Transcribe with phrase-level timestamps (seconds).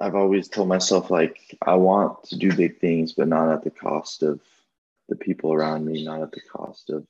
[0.00, 3.70] I've always told myself like I want to do big things, but not at the
[3.70, 4.40] cost of
[5.08, 7.06] the people around me, not at the cost of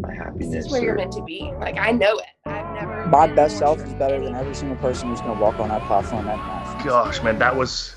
[0.00, 0.50] my happiness.
[0.50, 1.52] This is where or- you're meant to be.
[1.58, 2.26] Like I know it.
[2.46, 3.06] I've never.
[3.06, 5.68] My been best self is better than every single person who's going to walk on
[5.68, 6.84] that platform that night.
[6.84, 7.94] Gosh, man, that was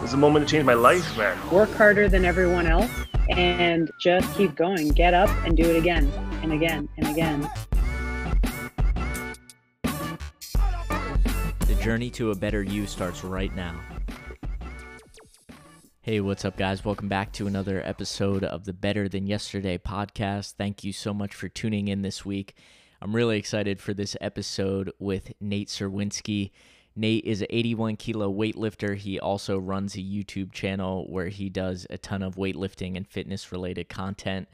[0.00, 1.38] was a moment that changed my life, man.
[1.50, 2.90] work harder than everyone else
[3.30, 4.88] and just keep going.
[4.88, 6.12] Get up and do it again
[6.42, 7.48] and again and again.
[11.66, 13.80] The journey to a better you starts right now.
[16.02, 16.84] Hey, what's up, guys?
[16.84, 20.56] Welcome back to another episode of the Better Than Yesterday podcast.
[20.58, 22.54] Thank you so much for tuning in this week.
[23.00, 26.50] I'm really excited for this episode with Nate Serwinski.
[26.94, 28.94] Nate is an 81 kilo weightlifter.
[28.94, 33.52] He also runs a YouTube channel where he does a ton of weightlifting and fitness
[33.52, 34.48] related content.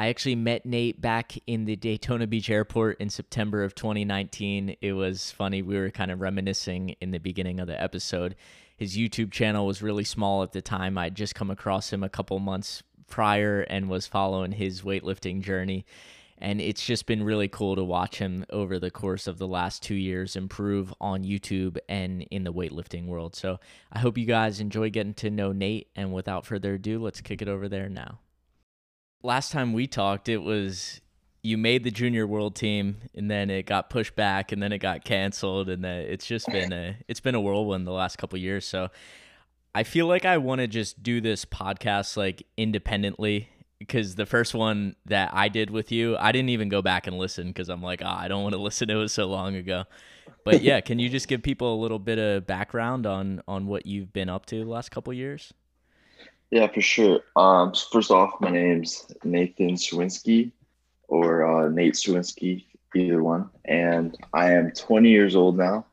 [0.00, 4.76] I actually met Nate back in the Daytona Beach airport in September of 2019.
[4.80, 5.60] It was funny.
[5.60, 8.34] We were kind of reminiscing in the beginning of the episode.
[8.78, 10.96] His YouTube channel was really small at the time.
[10.96, 15.84] I'd just come across him a couple months prior and was following his weightlifting journey.
[16.38, 19.82] And it's just been really cool to watch him over the course of the last
[19.82, 23.36] two years improve on YouTube and in the weightlifting world.
[23.36, 23.60] So
[23.92, 25.88] I hope you guys enjoy getting to know Nate.
[25.94, 28.20] And without further ado, let's kick it over there now
[29.22, 31.00] last time we talked, it was
[31.42, 34.78] you made the junior world team and then it got pushed back and then it
[34.78, 38.38] got canceled and then it's just been a it's been a whirlwind the last couple
[38.38, 38.64] years.
[38.64, 38.88] So
[39.74, 44.54] I feel like I want to just do this podcast like independently because the first
[44.54, 47.82] one that I did with you, I didn't even go back and listen because I'm
[47.82, 48.90] like, ah, I don't want to listen.
[48.90, 49.84] It was so long ago.
[50.44, 53.86] But yeah, can you just give people a little bit of background on on what
[53.86, 55.52] you've been up to the last couple years?
[56.50, 57.20] Yeah, for sure.
[57.36, 60.50] Um, first off, my name's Nathan Swinski
[61.06, 63.50] or uh, Nate Swinski, either one.
[63.64, 65.86] And I am 20 years old now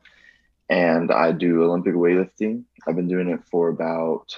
[0.68, 2.64] and I do Olympic weightlifting.
[2.86, 4.36] I've been doing it for about,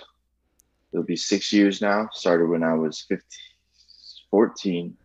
[0.93, 2.11] it'll be six years now.
[2.13, 3.27] Started when I was 15,
[4.31, 4.97] 14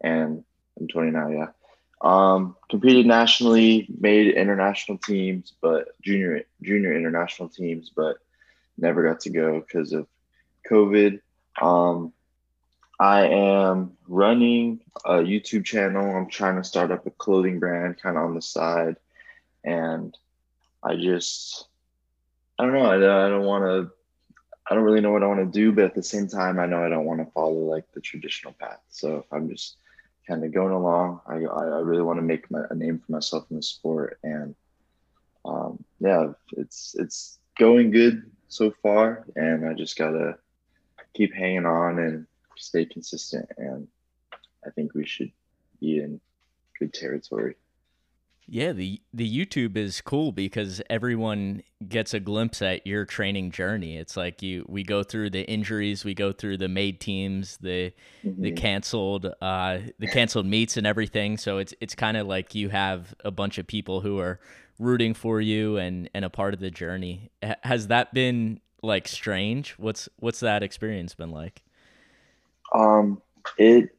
[0.00, 0.42] and
[0.80, 1.46] I'm 20 now, yeah.
[2.00, 8.16] Um, competed nationally, made international teams, but junior junior international teams, but
[8.76, 10.08] never got to go because of
[10.72, 11.20] COVID.
[11.60, 12.12] Um,
[12.98, 16.16] I am running a YouTube channel.
[16.16, 18.96] I'm trying to start up a clothing brand kind of on the side.
[19.64, 20.16] And
[20.82, 21.66] I just,
[22.58, 22.86] I don't know.
[22.86, 23.90] I, I don't want to,
[24.70, 26.66] I don't really know what I want to do, but at the same time, I
[26.66, 28.80] know I don't want to follow like the traditional path.
[28.88, 29.76] So I'm just
[30.26, 31.20] kind of going along.
[31.26, 34.18] I, I really want to make my, a name for myself in the sport.
[34.22, 34.54] And
[35.44, 39.26] um, yeah, it's, it's going good so far.
[39.34, 40.38] And I just got to,
[41.14, 43.86] keep hanging on and stay consistent and
[44.66, 45.30] i think we should
[45.80, 46.20] be in
[46.78, 47.54] good territory
[48.48, 53.96] Yeah, the the YouTube is cool because everyone gets a glimpse at your training journey.
[53.96, 57.92] It's like you we go through the injuries, we go through the made teams, the
[58.24, 58.56] the Mhm.
[58.56, 61.38] canceled uh the canceled meets and everything.
[61.38, 64.38] So it's it's kind of like you have a bunch of people who are
[64.78, 67.30] rooting for you and and a part of the journey.
[67.62, 69.72] Has that been like strange?
[69.78, 71.62] What's what's that experience been like?
[72.72, 73.20] um
[73.58, 73.96] it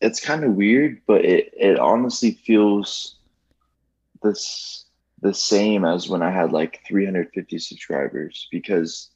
[0.00, 3.16] it's kind of weird but it it honestly feels
[4.22, 4.84] this
[5.22, 9.10] the same as when i had like 350 subscribers because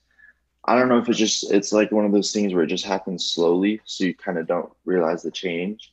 [0.64, 2.84] i don't know if it just it's like one of those things where it just
[2.84, 5.92] happens slowly so you kind of don't realize the change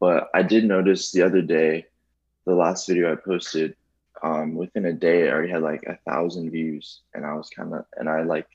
[0.00, 1.84] but i did notice the other day
[2.46, 3.74] the last video i posted
[4.22, 7.74] um, within a day it already had like a thousand views and i was kind
[7.74, 8.46] of and i like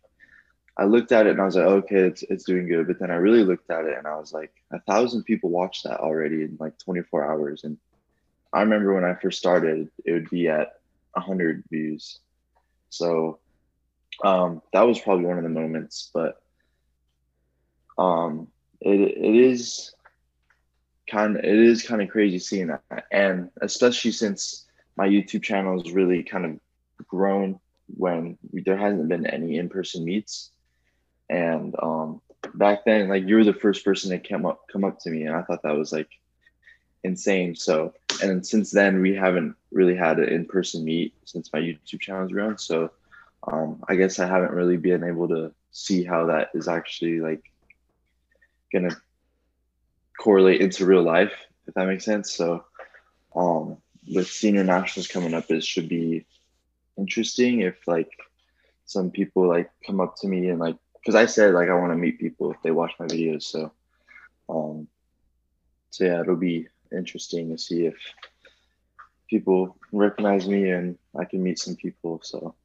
[0.79, 2.85] I looked at it and I was like, okay, it's it's doing good.
[2.85, 5.85] But then I really looked at it and I was like, a thousand people watched
[5.85, 7.63] that already in like 24 hours.
[7.63, 7.77] And
[8.53, 10.79] I remember when I first started, it would be at
[11.13, 12.19] 100 views.
[12.89, 13.39] So
[14.23, 16.11] um, that was probably one of the moments.
[16.13, 16.41] But
[17.97, 18.47] um,
[18.79, 19.95] it it is
[21.09, 24.66] kind of it is kind of crazy seeing that, and especially since
[24.97, 27.59] my YouTube channel has really kind of grown
[27.95, 30.49] when there hasn't been any in-person meets.
[31.29, 32.21] And um
[32.53, 35.23] back then like you were the first person to come up come up to me
[35.23, 36.09] and i thought that was like
[37.03, 37.55] insane.
[37.55, 42.31] So and since then we haven't really had an in-person meet since my youtube channel's
[42.31, 42.57] grown.
[42.57, 42.91] So
[43.51, 47.43] um i guess i haven't really been able to see how that is actually like
[48.73, 48.95] gonna
[50.19, 51.33] correlate into real life
[51.67, 52.31] if that makes sense.
[52.31, 52.65] So
[53.35, 53.76] um
[54.17, 56.25] with senior nationals coming up it should be
[56.97, 58.09] interesting if like
[58.85, 60.77] some people like come up to me and like
[61.07, 63.43] because I said like I want to meet people if they watch my videos.
[63.43, 63.71] So,
[64.49, 64.87] um,
[65.89, 67.95] so yeah, it'll be interesting to see if
[69.29, 72.19] people recognize me and I can meet some people.
[72.23, 72.55] So,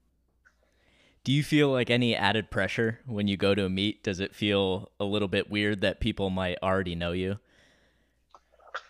[1.23, 4.03] Do you feel like any added pressure when you go to a meet?
[4.03, 7.39] Does it feel a little bit weird that people might already know you?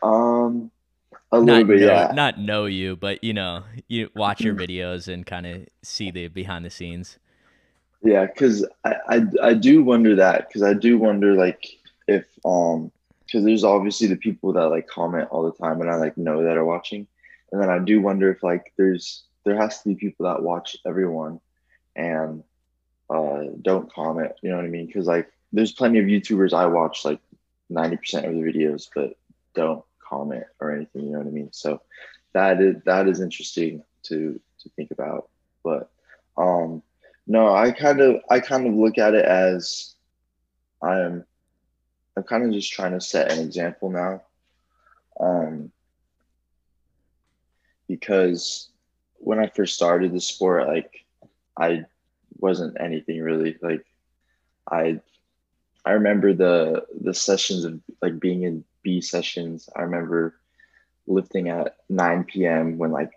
[0.02, 0.70] Um,
[1.32, 2.08] a little Not bit, know, yeah.
[2.10, 6.28] not know you, but you know, you watch your videos and kind of see the
[6.28, 7.18] behind the scenes.
[8.02, 11.66] Yeah, because I, I I do wonder that because I do wonder like
[12.08, 12.90] if um
[13.26, 16.42] because there's obviously the people that like comment all the time and I like know
[16.44, 17.06] that are watching,
[17.52, 20.76] and then I do wonder if like there's there has to be people that watch
[20.86, 21.40] everyone
[21.96, 22.42] and
[23.10, 24.32] uh don't comment.
[24.42, 24.86] You know what I mean?
[24.86, 27.20] Because like there's plenty of YouTubers I watch like
[27.70, 29.16] ninety percent of the videos, but
[29.54, 31.06] don't comment or anything.
[31.06, 31.48] You know what I mean?
[31.52, 31.80] So
[32.34, 35.28] that is that is interesting to to think about,
[35.64, 35.90] but
[36.36, 36.82] um
[37.26, 39.94] no, I kind of I kind of look at it as
[40.82, 41.24] I'm
[42.16, 44.22] I'm kind of just trying to set an example now.
[45.18, 45.72] Um
[47.88, 48.70] because
[49.18, 51.04] when I first started the sport, like
[51.58, 51.84] I
[52.38, 53.56] wasn't anything really.
[53.62, 53.84] Like
[54.70, 55.00] I
[55.84, 59.68] I remember the the sessions of like being in B sessions.
[59.74, 60.34] I remember
[61.06, 62.78] lifting at 9 p.m.
[62.78, 63.10] when like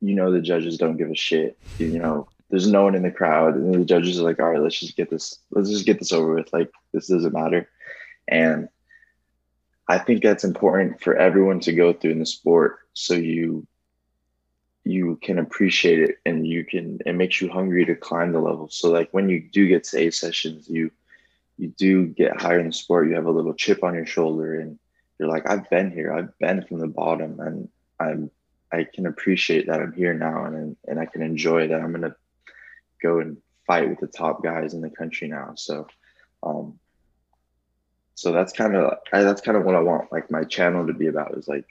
[0.00, 1.58] you know the judges don't give a shit.
[1.78, 4.60] You know, there's no one in the crowd, and the judges are like, "All right,
[4.60, 5.38] let's just get this.
[5.50, 6.52] Let's just get this over with.
[6.52, 7.68] Like this doesn't matter."
[8.28, 8.68] And
[9.88, 13.66] I think that's important for everyone to go through in the sport, so you
[14.84, 18.68] you can appreciate it and you can it makes you hungry to climb the level.
[18.70, 20.90] So like when you do get to A sessions, you
[21.58, 23.08] you do get higher in the sport.
[23.08, 24.78] You have a little chip on your shoulder, and
[25.20, 26.12] you're like, "I've been here.
[26.12, 27.68] I've been from the bottom, and
[28.00, 28.30] I'm."
[28.72, 32.14] I can appreciate that I'm here now and and I can enjoy that I'm gonna
[33.02, 33.36] go and
[33.66, 35.52] fight with the top guys in the country now.
[35.56, 35.86] So,
[36.42, 36.78] um,
[38.14, 41.06] so that's kind of that's kind of what I want like my channel to be
[41.06, 41.66] about is like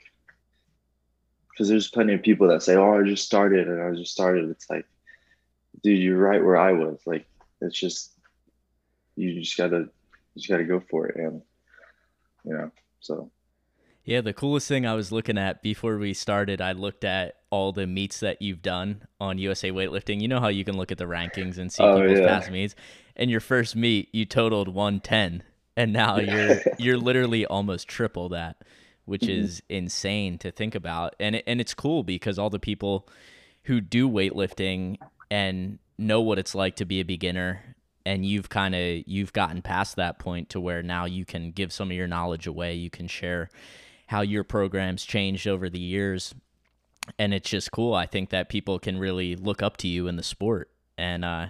[1.50, 4.50] because there's plenty of people that say, "Oh, I just started and I just started."
[4.50, 4.86] It's like,
[5.82, 7.00] dude, you're right where I was.
[7.06, 7.26] Like,
[7.60, 8.12] it's just
[9.16, 9.88] you just gotta
[10.34, 11.42] you just gotta go for it, and
[12.44, 12.70] you know,
[13.00, 13.30] so.
[14.04, 17.72] Yeah, the coolest thing I was looking at before we started, I looked at all
[17.72, 20.20] the meets that you've done on USA Weightlifting.
[20.20, 22.26] You know how you can look at the rankings and see Oh, people's yeah.
[22.26, 22.74] past meets.
[23.16, 25.42] And your first meet, you totaled 110,
[25.76, 28.56] and now you're you're literally almost triple that,
[29.04, 29.38] which Mhm.
[29.42, 31.14] is insane to think about.
[31.20, 33.06] And it, and it's cool because all the people
[33.64, 34.96] who do weightlifting
[35.30, 37.76] and know what it's like to be a beginner
[38.06, 41.70] and you've kind of you've gotten past that point to where now you can give
[41.70, 43.50] some of your knowledge away you can share
[44.10, 46.34] how your programs changed over the years
[47.18, 50.16] and it's just cool i think that people can really look up to you in
[50.16, 51.46] the sport and uh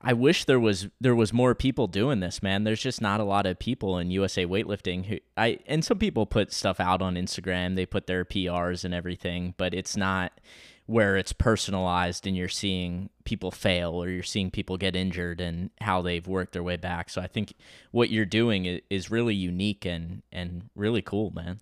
[0.00, 2.64] I wish there was there was more people doing this, man.
[2.64, 6.24] There's just not a lot of people in USA weightlifting who I and some people
[6.24, 7.74] put stuff out on Instagram.
[7.74, 10.40] They put their PRs and everything, but it's not
[10.86, 15.70] where it's personalized and you're seeing people fail or you're seeing people get injured and
[15.82, 17.10] how they've worked their way back.
[17.10, 17.52] So I think
[17.90, 21.58] what you're doing is really unique and and really cool, man.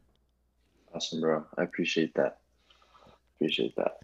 [0.97, 1.45] Awesome, bro.
[1.59, 2.39] I appreciate that.
[3.37, 3.99] Appreciate that.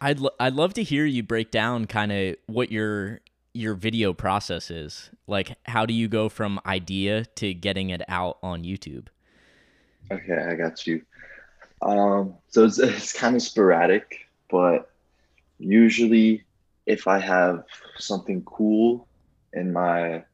[0.00, 3.20] I'd lo- I'd love to hear you break down kind of what your
[3.52, 5.10] your video process is.
[5.26, 9.08] Like how do you go from idea to getting it out on YouTube?
[10.10, 11.02] Okay, I got you.
[11.82, 14.90] Um, so it's, it's kind of sporadic, but
[15.58, 16.44] usually
[16.86, 17.64] if I have
[17.98, 19.06] something cool
[19.52, 20.24] in my,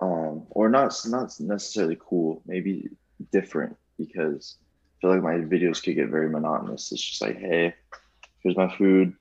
[0.00, 2.88] um, or not not necessarily cool, maybe
[3.32, 4.56] different because
[5.00, 6.92] feel like my videos could get very monotonous.
[6.92, 7.74] It's just like, hey,
[8.40, 9.14] here's my food,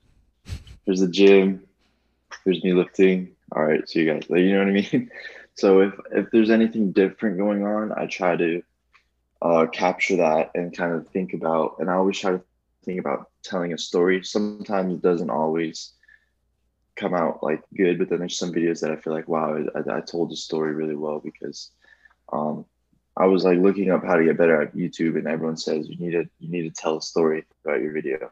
[0.86, 1.64] here's the gym,
[2.46, 3.36] here's me lifting.
[3.52, 4.30] All right, see you guys.
[4.30, 5.12] Like, you know what I mean?
[5.56, 8.64] So if if there's anything different going on, I try to
[9.42, 11.76] uh, capture that and kind of think about.
[11.80, 12.42] And I always try to
[12.86, 14.24] think about telling a story.
[14.24, 15.92] Sometimes it doesn't always
[16.96, 19.98] come out like good, but then there's some videos that I feel like, wow, I,
[19.98, 21.72] I told the story really well because
[22.32, 22.66] um,
[23.20, 25.98] I was like looking up how to get better at YouTube, and everyone says you
[25.98, 28.32] need to you need to tell a story about your video.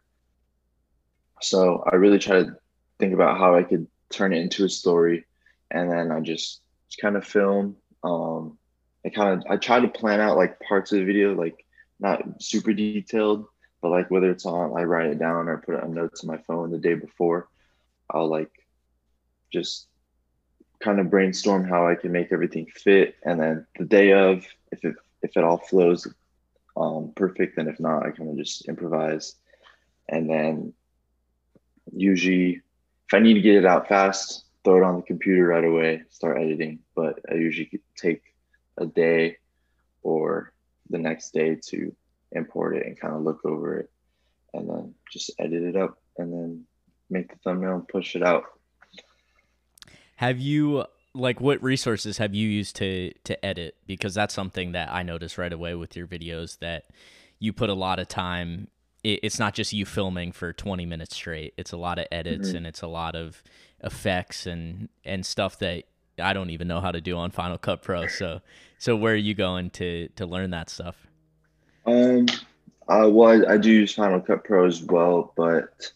[1.42, 2.56] So I really try to
[2.98, 5.26] think about how I could turn it into a story,
[5.70, 6.62] and then I just
[7.02, 7.76] kind of film.
[8.04, 8.58] Um,
[9.06, 11.66] I kind of I try to plan out like parts of the video, like
[12.00, 13.46] not super detailed,
[13.82, 16.28] but like whether it's on, I write it down or put it on notes on
[16.28, 17.50] my phone the day before.
[18.10, 18.52] I'll like
[19.52, 19.87] just
[20.80, 24.84] kind of brainstorm how I can make everything fit, and then the day of, if
[24.84, 26.08] it if it all flows
[26.76, 29.36] um, perfect, and if not, I kind of just improvise,
[30.08, 30.74] and then
[31.94, 32.62] usually
[33.08, 36.04] if I need to get it out fast, throw it on the computer right away,
[36.10, 36.80] start editing.
[36.94, 38.22] But I usually take
[38.78, 39.38] a day
[40.04, 40.52] or
[40.90, 41.96] the next day to
[42.34, 43.90] import it and kind of look over it
[44.54, 46.66] and then just edit it up and then
[47.10, 48.44] make the thumbnail and push it out.
[50.18, 53.76] Have you like what resources have you used to to edit?
[53.88, 56.86] Because that's something that I noticed right away with your videos that
[57.40, 58.68] you put a lot of time.
[59.04, 61.54] It, it's not just you filming for 20 minutes straight.
[61.58, 62.58] It's a lot of edits Mhm.
[62.58, 63.42] and it's a lot of
[63.84, 65.84] effects and and stuff that
[66.20, 68.08] I don't even know how to do on Final Cut Pro.
[68.08, 68.42] So
[68.80, 71.08] so where are you going to to learn that stuff?
[71.86, 72.26] Um,
[72.90, 75.92] uh, well, I, I do use Final Cut Pro as well, but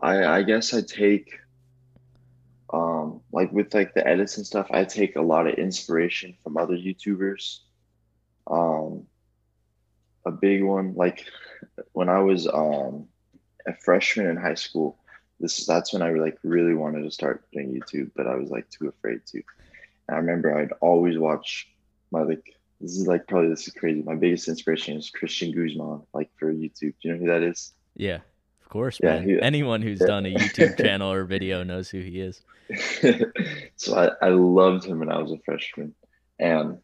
[0.00, 1.38] I I guess I take
[2.72, 6.56] um like with like the edits and stuff, I take a lot of inspiration from
[6.56, 7.60] other YouTubers.
[8.46, 9.06] Um,
[10.24, 11.26] a big one like
[11.92, 13.08] when I was um
[13.66, 14.98] a freshman in high school,
[15.40, 18.68] this that's when I like really wanted to start doing YouTube, but I was like
[18.70, 19.42] too afraid to.
[20.08, 21.68] And I remember I'd always watch
[22.10, 24.02] my like this is like probably this is crazy.
[24.02, 26.80] My biggest inspiration is Christian Guzman, like for YouTube.
[26.80, 27.72] Do you know who that is?
[27.96, 28.18] Yeah,
[28.72, 29.28] course, Yeah, man.
[29.28, 30.06] he- Anyone who's yeah.
[30.06, 32.40] done a YouTube channel or video knows who he is.
[33.76, 35.94] so I, I loved him when I was a freshman.
[36.38, 36.78] And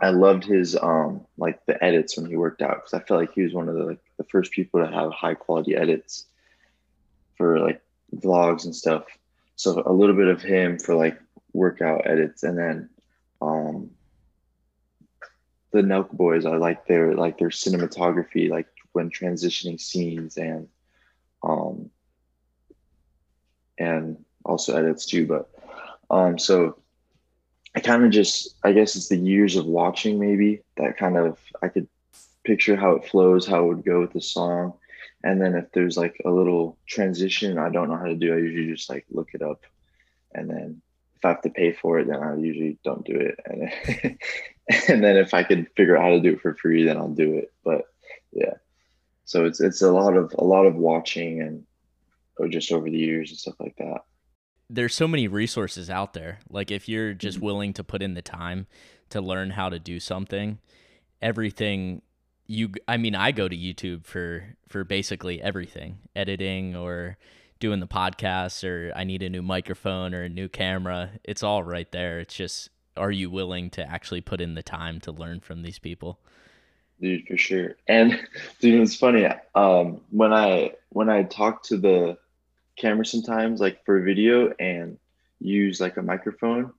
[0.00, 3.32] I loved his um like the edits when he worked out because I felt like
[3.34, 6.26] he was one of the like the first people to have high quality edits
[7.36, 7.80] for like
[8.14, 9.04] vlogs and stuff.
[9.56, 11.18] So a little bit of him for like
[11.52, 12.88] workout edits and then
[13.40, 13.90] um
[15.72, 20.68] the Nelk boys I like their like their cinematography like when transitioning scenes and
[21.42, 21.90] um
[23.78, 25.50] and also edits too but
[26.10, 26.78] um so
[27.78, 31.38] I kind of just I guess it's the years of watching maybe that kind of
[31.62, 31.88] I could
[32.44, 34.72] picture how it flows how it would go with the song.
[35.22, 38.38] And then if there's like a little transition I don't know how to do I
[38.38, 39.62] usually just like look it up.
[40.34, 40.82] And then
[41.16, 43.38] if I have to pay for it then I usually don't do it.
[43.44, 44.18] And
[44.88, 47.08] and then if I could figure out how to do it for free then I'll
[47.08, 47.52] do it.
[47.64, 47.82] But
[48.32, 48.54] yeah
[49.28, 51.64] so it's it's a lot of a lot of watching and
[52.38, 54.00] or just over the years and stuff like that
[54.70, 56.40] there's so many resources out there.
[56.50, 57.42] Like if you're just Mhm.
[57.42, 58.66] willing to put in the time
[59.10, 60.58] to learn how to do something,
[61.22, 62.02] everything
[62.46, 67.18] you I mean I go to YouTube for for basically everything, editing or
[67.60, 71.12] doing the podcasts or I need a new microphone or a new camera.
[71.24, 72.20] It's all right there.
[72.20, 75.78] It's just are you willing to actually put in the time to learn from these
[75.78, 76.20] people?
[77.00, 78.12] Dude for sure and
[78.60, 82.16] dude it's funny um when i when i talk to the
[82.76, 84.98] camera sometimes like for a video and
[85.40, 86.72] use like a microphone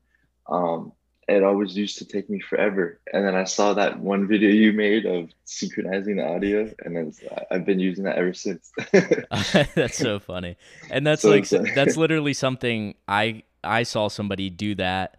[0.50, 0.92] um
[1.28, 4.74] it always used to take me forever and then i saw that one video you
[4.74, 7.14] made of synchronizing the audio and then
[7.52, 8.72] i've been using that ever since
[9.76, 10.58] that's so funny.
[10.90, 11.72] And that's So like insane.
[11.76, 15.18] that's literally something I I saw somebody do that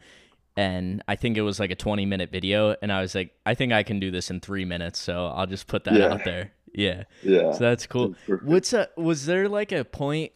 [0.56, 3.54] and I think it was like a 20 minute video and I was like I
[3.54, 6.12] think I can do this in 3 minutes so I'll just put that Yeah.
[6.12, 6.52] out there.
[6.74, 7.04] Yeah.
[7.22, 8.14] yeah So that's cool.
[8.26, 8.44] perfect.
[8.44, 10.32] What's a was there like a point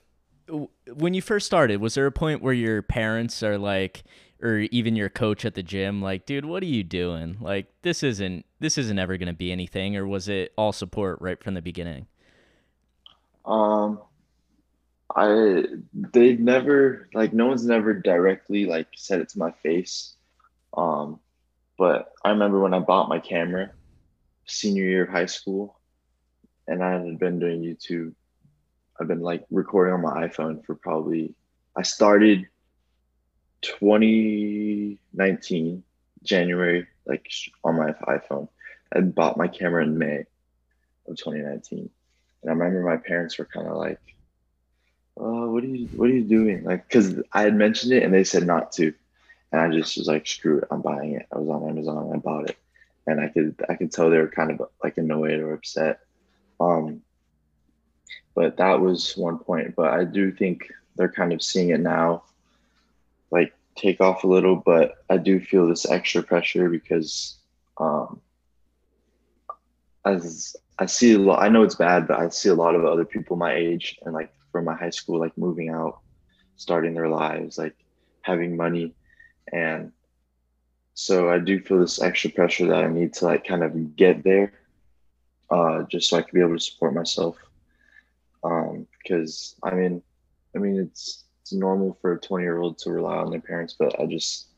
[0.93, 4.05] when you first started was there a point where your parents are like
[4.43, 7.37] or even your coach at the gym like dude what are you doing?
[7.41, 11.19] Like this isn't this isn't ever going to be anything or was it all support
[11.21, 12.07] right from the beginning?
[13.45, 14.01] Um,
[15.15, 20.15] I they've never like no one's never directly like said it to my face.
[20.77, 21.21] Um,
[21.79, 23.71] but I remember when I bought my camera,
[24.47, 25.79] senior year of high school,
[26.67, 28.15] and I had been doing YouTube.
[29.01, 31.35] I've been like recording on my iPhone for probably
[31.77, 32.49] I started
[33.63, 35.83] 2019
[36.23, 37.31] January like
[37.65, 38.49] on my iPhone.
[38.93, 40.25] I bought my camera in May
[41.09, 41.91] of 2019.
[42.43, 43.99] And I remember my parents were kind of like,
[45.17, 48.13] "Oh, what are you, what are you doing?" Like, because I had mentioned it and
[48.13, 48.93] they said not to,
[49.53, 52.15] and I just was like, "Screw it, I'm buying it." I was on Amazon and
[52.15, 52.59] I bought it,
[53.07, 56.01] and I could I could tell they were kind of like annoyed or upset.
[56.61, 57.03] Um,
[58.35, 59.77] but that was one point.
[59.77, 62.25] But I do think they're kind of seeing it now,
[63.31, 64.57] like take off a little.
[64.57, 67.37] But I do feel this extra pressure because,
[67.79, 68.21] um,
[70.05, 71.43] as I see a lot.
[71.43, 74.13] I know it's bad, but I see a lot of other people my age and
[74.13, 76.03] like from my high school, like moving out,
[76.57, 77.77] starting their lives, like
[78.23, 78.97] having money,
[79.53, 79.93] and
[80.95, 84.25] so I do feel this extra pressure that I need to like kind of get
[84.25, 84.55] there,
[85.51, 87.37] uh, just so I can be able to support myself.
[88.45, 90.03] Um, because I mean,
[90.57, 93.77] I mean it's it's normal for a twenty year old to rely on their parents,
[93.79, 94.49] but I just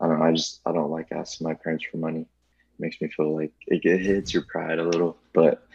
[0.00, 0.26] I don't know.
[0.26, 3.52] I just I don't like asking my parents for money It makes me feel like
[3.68, 5.66] it, it hits your pride a little but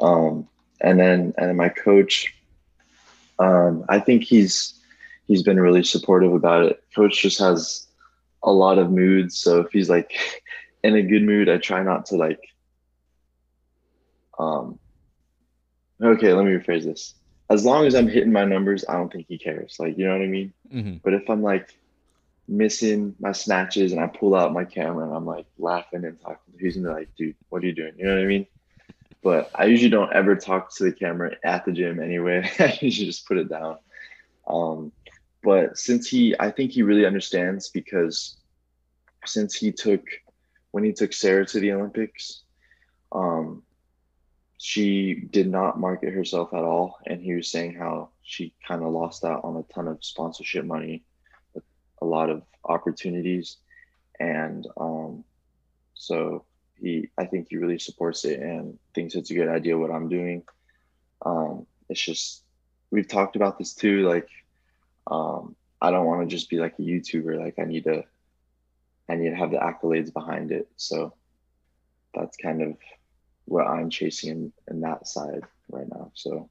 [0.00, 0.48] um
[0.82, 2.35] and then and then my coach
[3.38, 4.80] um i think he's
[5.26, 7.86] he's been really supportive about it coach just has
[8.42, 10.12] a lot of moods so if he's like
[10.82, 12.40] in a good mood i try not to like
[14.38, 14.78] um
[16.02, 17.14] okay let me rephrase this
[17.50, 20.12] as long as i'm hitting my numbers i don't think he cares like you know
[20.12, 21.00] what i mean Mhm.
[21.02, 21.68] but if i'm like
[22.48, 26.54] missing my snatches and I pull out my camera and I'm like laughing and talking.
[26.60, 27.92] He's gonna be like, dude, what are you doing?
[27.98, 28.46] You know what I mean?
[29.26, 32.48] But I usually don't ever talk to the camera at the gym anyway.
[32.60, 33.78] I usually just put it down.
[34.46, 34.92] Um,
[35.42, 38.36] but since he, I think he really understands because
[39.24, 40.04] since he took,
[40.70, 42.44] when he took Sarah to the Olympics,
[43.10, 43.64] um,
[44.58, 47.00] she did not market herself at all.
[47.08, 50.64] And he was saying how she kind of lost out on a ton of sponsorship
[50.64, 51.02] money,
[52.00, 53.56] a lot of opportunities.
[54.20, 55.24] And um,
[55.94, 56.44] so
[56.78, 60.08] he, I think he really supports it and thinks it's a good idea what I'm
[60.08, 60.42] doing.
[61.24, 62.42] Um, it's just,
[62.90, 64.08] we've talked about this too.
[64.08, 64.28] Like,
[65.06, 67.38] um, I don't want to just be like a YouTuber.
[67.38, 68.04] Like I need to,
[69.08, 70.68] I need to have the accolades behind it.
[70.76, 71.14] So
[72.14, 72.76] that's kind of
[73.44, 76.10] what I'm chasing in, in that side right now.
[76.14, 76.48] So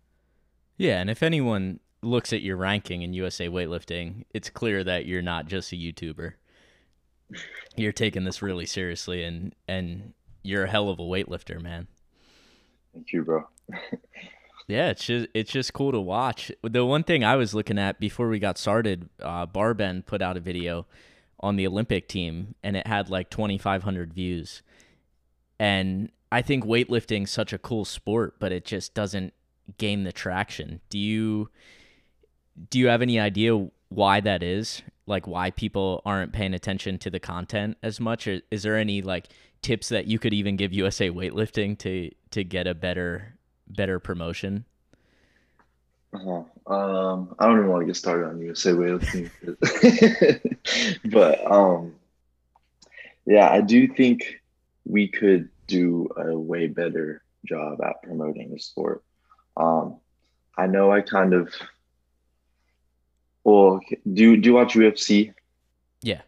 [0.77, 5.21] Yeah, and if anyone looks at your ranking in USA weightlifting, it's clear that you're
[5.21, 6.33] not just a YouTuber.
[7.75, 10.13] You're taking this really seriously and and
[10.43, 11.87] you're a hell of a weightlifter, man.
[12.93, 13.47] thank you, bro.
[14.67, 16.51] Yeah, it's just it's just cool to watch.
[16.63, 20.37] The one thing I was looking at before we got started, uh, BarBend put out
[20.37, 20.87] a video
[21.39, 24.63] on the Olympic team, and it had like 2,500 views.
[25.59, 29.33] And I think weightlifting's such a cool sport, but it just doesn't
[29.77, 30.81] gain the traction.
[30.89, 31.49] Do you
[32.69, 34.81] do you have any idea why that is?
[35.07, 38.27] Like why people aren't paying attention to the content as much?
[38.27, 39.27] Or is there any like
[39.61, 43.37] tips that you could even give USA weightlifting to to get a better
[43.67, 44.65] better promotion?
[46.13, 46.73] Uh-huh.
[46.73, 49.29] Um, I don't even want to get started on USA weightlifting,
[51.11, 51.93] but um,
[53.25, 54.41] yeah, I do think
[54.85, 59.03] we could do a way better job at promoting the sport.
[59.57, 59.97] Um,
[60.57, 61.53] I know I kind of
[63.45, 63.79] well
[64.11, 65.33] do do you watch UFC?
[66.01, 66.21] Yeah.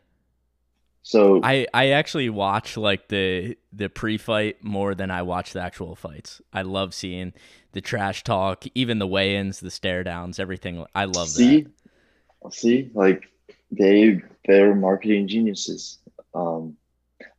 [1.04, 5.96] So I I actually watch like the the pre-fight more than I watch the actual
[5.96, 6.42] fights.
[6.52, 7.34] I love seeing
[7.74, 10.86] the trash talk, even the weigh-ins, the stare downs, everything.
[10.96, 11.68] I love see,
[12.44, 12.54] that.
[12.54, 13.30] see, like
[13.72, 16.00] they they're marketing geniuses.
[16.34, 16.76] Um,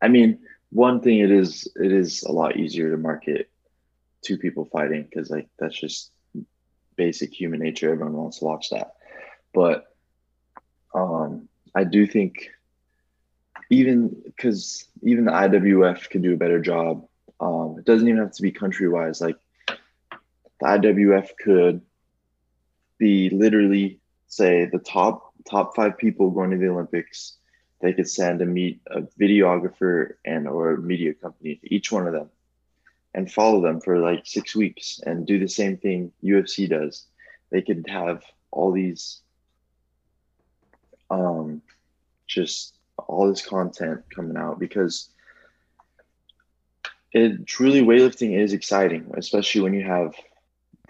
[0.00, 0.38] I mean,
[0.70, 3.50] one thing it is it is a lot easier to market
[4.22, 6.10] two people fighting because like that's just
[6.96, 7.92] basic human nature.
[7.92, 8.94] Everyone wants to watch that,
[9.52, 9.86] but
[10.94, 12.50] um, I do think
[13.70, 17.06] even because even the IWF could do a better job.
[17.40, 19.20] Um, it doesn't even have to be country wise.
[19.20, 19.36] Like
[19.68, 21.82] the IWF could
[22.98, 27.36] be literally say the top top five people going to the Olympics.
[27.80, 32.06] They could send a meet a videographer and or a media company to each one
[32.06, 32.30] of them,
[33.14, 37.06] and follow them for like six weeks and do the same thing UFC does.
[37.50, 39.20] They could have all these,
[41.10, 41.62] um,
[42.26, 45.08] just all this content coming out because
[47.12, 50.14] it truly weightlifting is exciting, especially when you have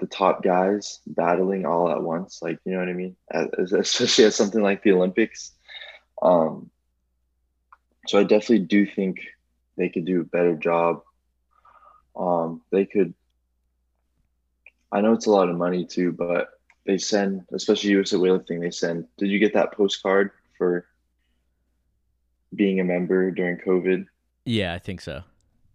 [0.00, 2.40] the top guys battling all at once.
[2.42, 3.16] Like, you know what I mean?
[3.31, 5.52] As, especially at something like the Olympics.
[6.20, 6.70] Um,
[8.07, 9.20] so I definitely do think
[9.76, 11.02] they could do a better job.
[12.16, 13.14] Um, they could,
[14.90, 16.48] I know it's a lot of money too, but
[16.88, 20.87] they send, especially USA weightlifting, they send, did you get that postcard for
[22.55, 24.07] being a member during COVID?
[24.46, 25.22] Yeah, I think so.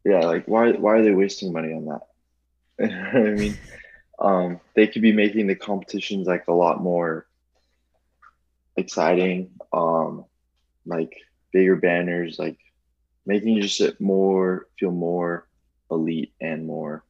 [0.03, 2.01] Yeah, like why why are they wasting money on that?
[2.79, 3.57] you know I mean?
[4.17, 7.27] Um, they could be making the competitions like a lot more
[8.75, 10.25] exciting, um,
[10.85, 11.15] like
[11.51, 12.57] bigger banners, like
[13.25, 15.47] making just it more feel more
[15.91, 17.03] elite and more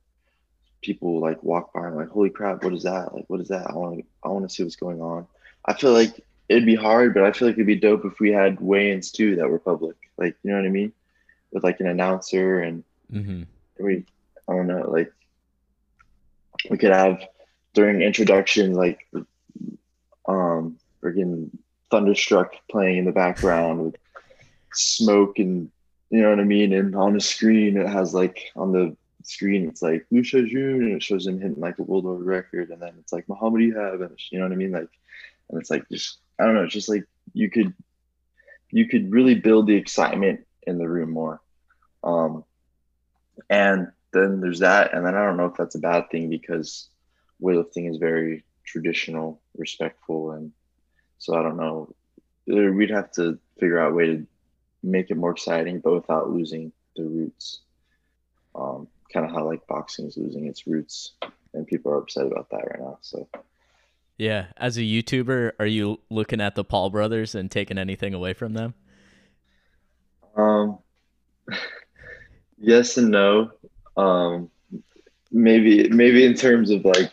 [0.83, 3.13] people like walk by and like, holy crap, what is that?
[3.15, 3.69] Like, what is that?
[3.69, 5.27] I want to I want to see what's going on.
[5.65, 8.31] I feel like it'd be hard, but I feel like it'd be dope if we
[8.31, 9.95] had weigh-ins too that were public.
[10.17, 10.93] Like, you know what I mean?
[11.51, 13.43] With like an announcer and Mm-hmm.
[13.79, 14.05] we,
[14.49, 15.11] I don't know, like
[16.69, 17.21] we could have
[17.73, 19.07] during introduction, like,
[20.27, 21.49] um, freaking
[21.91, 23.95] Thunderstruck playing in the background with
[24.73, 25.69] smoke and
[26.09, 26.73] you know what I mean.
[26.73, 28.95] And on the screen, it has like on the
[29.27, 32.81] screen, it's like Lü Xiaojun, and it shows him hitting like a world record, and
[32.81, 34.89] then it's like Muhammad Ihab, and you know what I mean, like,
[35.49, 37.73] and it's like just I don't know, it's just like you could
[38.71, 41.41] you could really build the excitement in the room more.
[42.03, 42.43] Um,
[43.49, 46.89] and then there's that, and then I don't know if that's a bad thing because
[47.41, 50.51] weightlifting is very traditional, respectful, and
[51.17, 51.93] so I don't know.
[52.45, 54.27] We'd have to figure out a way to
[54.83, 57.61] make it more exciting, but without losing the roots.
[58.55, 61.13] Um, kind of how like boxing is losing its roots,
[61.53, 62.97] and people are upset about that right now.
[63.01, 63.27] So
[64.17, 64.47] Yeah.
[64.57, 68.53] As a YouTuber, are you looking at the Paul brothers and taking anything away from
[68.53, 68.73] them?
[70.35, 70.79] Um,
[72.57, 73.51] yes and no.
[73.95, 74.49] Um,
[75.31, 77.11] maybe maybe in terms of like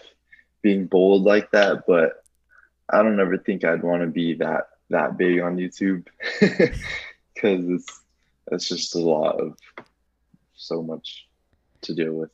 [0.63, 2.25] being bold like that, but
[2.89, 6.07] I don't ever think I'd want to be that that big on YouTube
[6.41, 8.01] because it's
[8.51, 9.57] it's just a lot of
[10.55, 11.27] so much
[11.83, 12.31] to deal with.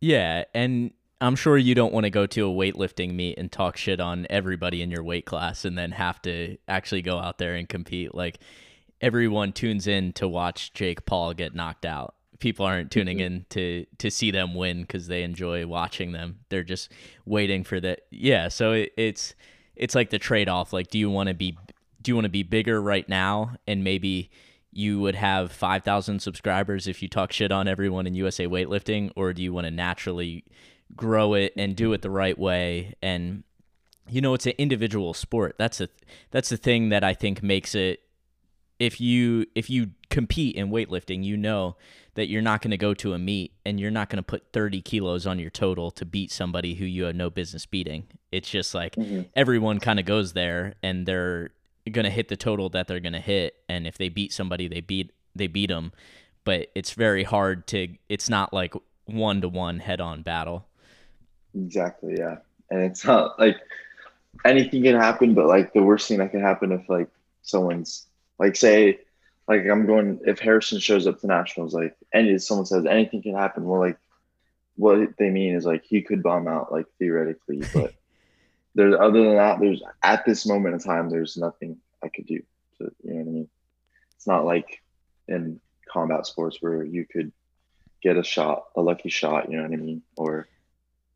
[0.00, 3.76] Yeah, and I'm sure you don't want to go to a weightlifting meet and talk
[3.76, 7.54] shit on everybody in your weight class and then have to actually go out there
[7.54, 8.14] and compete.
[8.14, 8.38] Like
[9.00, 12.14] everyone tunes in to watch Jake Paul get knocked out.
[12.40, 13.24] People aren't tuning Mhm.
[13.26, 16.40] in to to see them win because they enjoy watching them.
[16.50, 16.90] They're just
[17.24, 18.48] waiting for the yeah.
[18.48, 19.34] So it, it's
[19.76, 20.72] it's like the trade off.
[20.72, 21.56] Like, do you want to be
[22.02, 24.30] do you want to be bigger right now and maybe
[24.76, 29.32] you would have 5,000 subscribers if you talk shit on everyone in USA weightlifting, or
[29.32, 30.44] do you want to naturally
[30.96, 32.94] grow it and do it the right way?
[33.02, 33.44] And
[34.10, 35.54] you know, it's an individual sport.
[35.58, 35.88] That's a
[36.30, 38.00] that's the thing that I think makes it.
[38.78, 41.76] If you if you compete in weightlifting, you know
[42.14, 44.52] that you're not going to go to a meet and you're not going to put
[44.52, 48.04] 30 kilos on your total to beat somebody who you have no business beating.
[48.30, 49.26] It's just like Mhm.
[49.34, 51.50] everyone kind of goes there and they're
[51.92, 54.68] going to hit the total that they're going to hit and if they beat somebody
[54.68, 55.92] they beat they beat them
[56.44, 60.66] but it's very hard to it's not like one to one head on battle
[61.54, 62.38] Exactly, yeah.
[62.70, 63.58] And it's not like
[64.44, 67.08] anything can happen, but like the worst thing that can happen if like
[67.42, 68.06] someone's
[68.38, 68.98] like say
[69.46, 73.34] like I'm going if Harrison shows up to nationals, like and someone says anything can
[73.34, 73.98] happen, well like
[74.76, 77.94] what they mean is like he could bomb out like theoretically, but
[78.74, 82.42] there's other than that, there's at this moment in time there's nothing I could do
[82.78, 83.48] to you know what I mean?
[84.16, 84.82] It's not like
[85.28, 87.32] in combat sports where you could
[88.02, 90.02] get a shot, a lucky shot, you know what I mean?
[90.16, 90.48] Or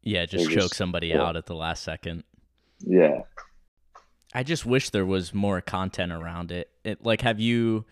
[0.02, 1.22] yeah just choke just- somebody yeah.
[1.22, 2.24] out at the last second
[2.80, 3.22] yeah.
[4.34, 6.70] i just wish there was more content around it.
[6.84, 7.84] it like have you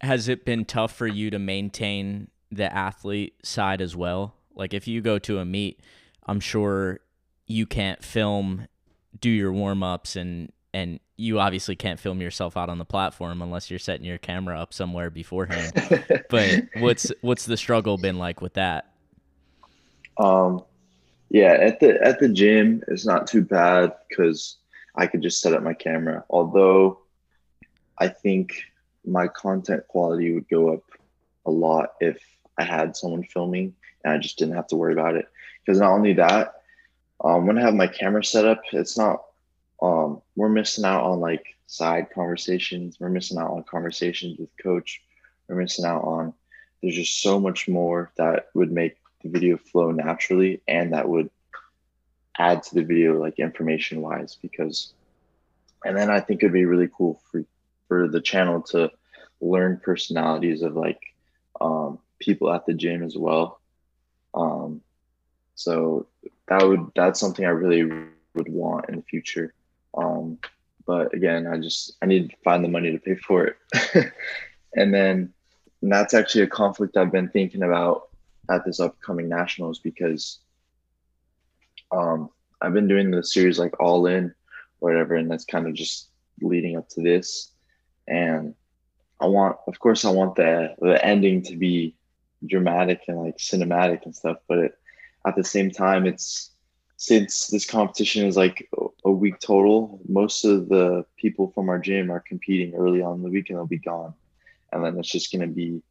[0.00, 4.88] has it been tough for you to maintain the athlete side as well like if
[4.88, 5.80] you go to a meet
[6.26, 7.00] i'm sure
[7.46, 8.66] you can't film
[9.20, 13.70] do your warm-ups and and you obviously can't film yourself out on the platform unless
[13.70, 15.72] you're setting your camera up somewhere beforehand
[16.30, 18.94] but what's what's the struggle been like with that
[20.16, 20.64] Um,
[21.30, 24.58] yeah, at the at the gym, it's not too bad because
[24.94, 26.24] I could just set up my camera.
[26.30, 27.00] Although,
[27.98, 28.54] I think
[29.04, 30.82] my content quality would go up
[31.46, 32.22] a lot if
[32.58, 33.74] I had someone filming
[34.04, 35.26] and I just didn't have to worry about it.
[35.64, 36.54] Because not only that,
[37.24, 39.24] um, when I have my camera set up, it's not.
[39.82, 42.98] Um, we're missing out on like side conversations.
[43.00, 45.02] We're missing out on conversations with coach.
[45.48, 46.34] We're missing out on.
[46.80, 51.30] There's just so much more that would make the video flow naturally and that would
[52.38, 54.92] add to the video like information wise because
[55.84, 57.44] and then i think it'd be really cool for
[57.88, 58.90] for the channel to
[59.40, 61.00] learn personalities of like
[61.60, 63.60] um, people at the gym as well
[64.34, 64.80] um,
[65.54, 66.06] so
[66.48, 67.84] that would that's something i really
[68.34, 69.54] would want in the future
[69.96, 70.38] um,
[70.86, 73.56] but again i just i need to find the money to pay for it
[74.76, 75.32] and then
[75.82, 78.08] and that's actually a conflict i've been thinking about
[78.50, 80.40] at this upcoming nationals because
[81.90, 82.30] um,
[82.60, 84.34] I've been doing the series like all in,
[84.78, 86.08] whatever, and that's kind of just
[86.40, 87.52] leading up to this.
[88.08, 88.54] And
[89.20, 91.96] I want, of course, I want the the ending to be
[92.46, 94.78] dramatic and like cinematic and stuff, but it,
[95.26, 96.50] at the same time, it's
[96.96, 98.68] since this competition is like
[99.04, 103.22] a- week total, most of the people from our gym are competing early on in
[103.22, 104.14] the week and they'll be gone,
[104.72, 105.82] and then it's just gonna be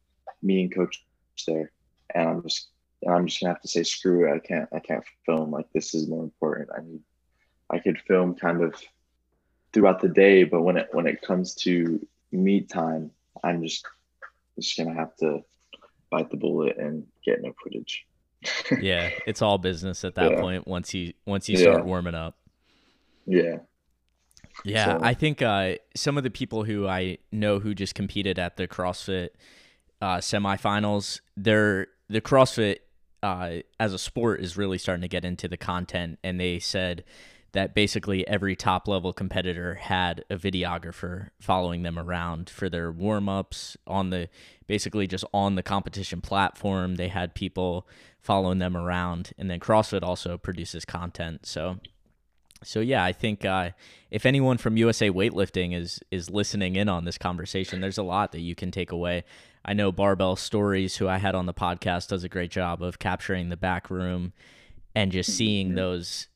[0.42, 1.04] me and coach
[1.46, 1.70] there,
[2.14, 2.68] and I'm just
[3.02, 4.34] and I'm just gonna have to say screw it.
[4.34, 6.70] I can't I can't film like this is more important.
[6.76, 7.02] I need
[7.70, 8.74] I could film kind of
[9.72, 13.10] throughout the day, but when it when it comes to meet time,
[13.42, 13.86] I'm just
[14.58, 15.44] just gonna have to
[16.10, 18.06] bite the bullet and get no footage.
[18.80, 20.40] Yeah it's all business at that Yeah.
[20.40, 21.62] point once you once you Yeah.
[21.72, 22.36] start warming up
[23.26, 23.58] Yeah.
[24.64, 28.38] Yeah, So- I think uh, some of the people who I know who just competed
[28.38, 29.30] at the CrossFit
[30.00, 32.78] uh, semifinals, they're the CrossFit
[33.22, 37.02] uh, as a sport is really starting to get into the content, and they said
[37.54, 43.28] that basically every top level competitor had a videographer following them around for their warm
[43.28, 44.28] ups on the
[44.66, 46.96] basically just on the competition platform.
[46.96, 47.86] They had people
[48.20, 51.78] following them around, and then CrossFit also produces content, so.
[52.66, 53.70] So yeah, I think uh,
[54.10, 58.32] if anyone from USA Weightlifting is is listening in on this conversation, there's a lot
[58.32, 59.24] that you can take away.
[59.66, 62.98] I know Barbell Stories, who I had on the podcast, does a great job of
[62.98, 64.32] capturing the back room
[64.94, 66.28] and just seeing those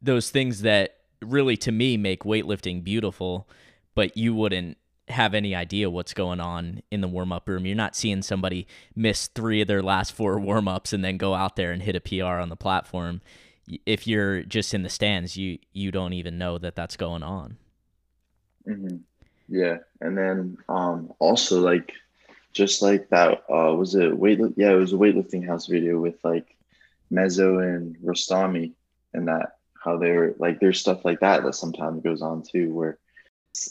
[0.00, 3.48] those things that really to me make weightlifting beautiful,
[3.94, 7.66] but you wouldn't have any idea what's going on in the warm up room.
[7.66, 11.34] You're not seeing somebody miss three of their last four warm ups and then go
[11.34, 13.20] out there and hit a PR on the platform.
[13.86, 17.58] If you're just in the stands, you you don't even know that that's going on.
[18.66, 18.96] hmm
[19.48, 21.92] Yeah, and then um also like
[22.52, 26.16] just like that uh was it weight yeah it was a weightlifting house video with
[26.24, 26.56] like
[27.10, 28.72] Mezzo and Rostami
[29.14, 32.98] and that how they're like there's stuff like that that sometimes goes on too where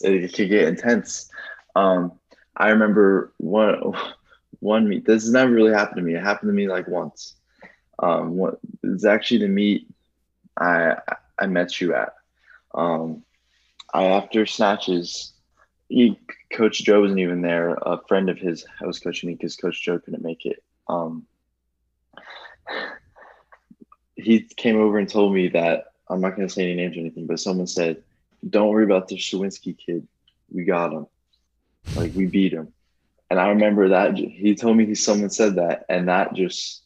[0.01, 1.29] it could get intense.
[1.75, 2.13] Um,
[2.55, 3.93] I remember one
[4.59, 5.05] one meet.
[5.05, 6.15] This has never really happened to me.
[6.15, 7.35] It happened to me like once.
[7.99, 9.87] Um, what it's actually the meet
[10.59, 10.97] I
[11.39, 12.13] I met you at.
[12.73, 13.23] Um,
[13.93, 15.33] I after snatches,
[15.89, 16.19] he,
[16.51, 17.75] Coach Joe wasn't even there.
[17.81, 20.63] A friend of his was coaching me because Coach Joe couldn't make it.
[20.87, 21.25] Um,
[24.15, 27.01] he came over and told me that I'm not going to say any names or
[27.01, 28.03] anything, but someone said
[28.47, 30.07] don't worry about the Shawinski kid.
[30.49, 31.07] We got him.
[31.95, 32.73] Like we beat him.
[33.29, 36.83] And I remember that he told me he someone said that, and that just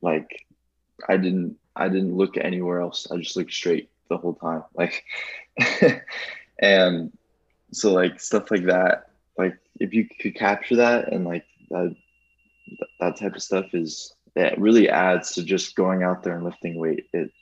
[0.00, 0.46] like
[1.08, 3.08] I didn't I didn't look anywhere else.
[3.10, 4.64] I just looked straight the whole time.
[4.74, 5.04] Like
[6.60, 7.12] and
[7.72, 11.94] so like stuff like that, like if you could capture that and like that
[13.00, 16.78] that type of stuff is that really adds to just going out there and lifting
[16.78, 17.06] weight.
[17.12, 17.32] It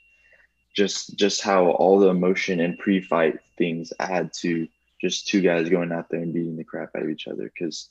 [0.77, 4.69] just just how all the emotion and pre-fight things add to
[5.01, 7.45] just two guys going out there and beating the crap out of each other.
[7.45, 7.89] Because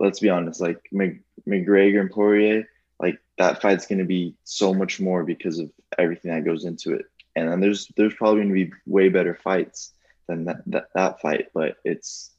[0.00, 2.68] let's be honest, like McGregor and Poirier,
[2.98, 6.94] like that fight's going to be so much more because of everything that goes into
[6.94, 7.06] it.
[7.34, 9.92] And then there's there's probably going to be way better fights
[10.26, 12.32] than that, that that fight, but it's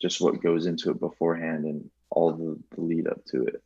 [0.00, 3.62] just what goes into it beforehand and all the, the lead up to it.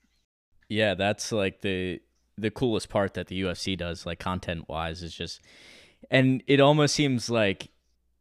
[0.68, 2.00] Yeah, that's like the
[2.42, 5.40] the coolest part that the UFC does, like content wise, is just,
[6.10, 7.68] and it almost seems like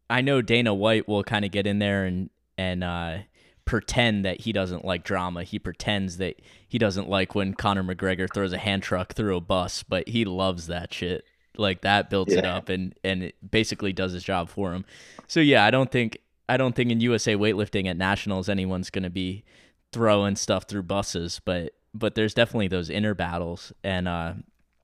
[0.09, 3.17] I know Dana White will kind of get in there and and uh,
[3.65, 5.43] pretend that he doesn't like drama.
[5.43, 9.41] He pretends that he doesn't like when Conor McGregor throws a hand truck through a
[9.41, 11.23] bus, but he loves that shit.
[11.57, 12.39] Like that builds yeah.
[12.39, 14.85] it up and and it basically does his job for him.
[15.27, 16.17] So yeah, I don't think
[16.49, 19.45] I don't think in USA weightlifting at nationals anyone's going to be
[19.93, 23.73] throwing stuff through buses, but but there's definitely those inner battles.
[23.83, 24.33] And uh,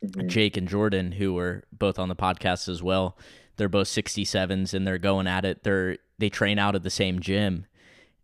[0.06, 0.28] mm-hmm.
[0.28, 3.18] Jake and Jordan, who were both on the podcast as well,
[3.58, 5.64] they're both 67s and they're going at it.
[5.64, 7.66] They're they train out of the same gym.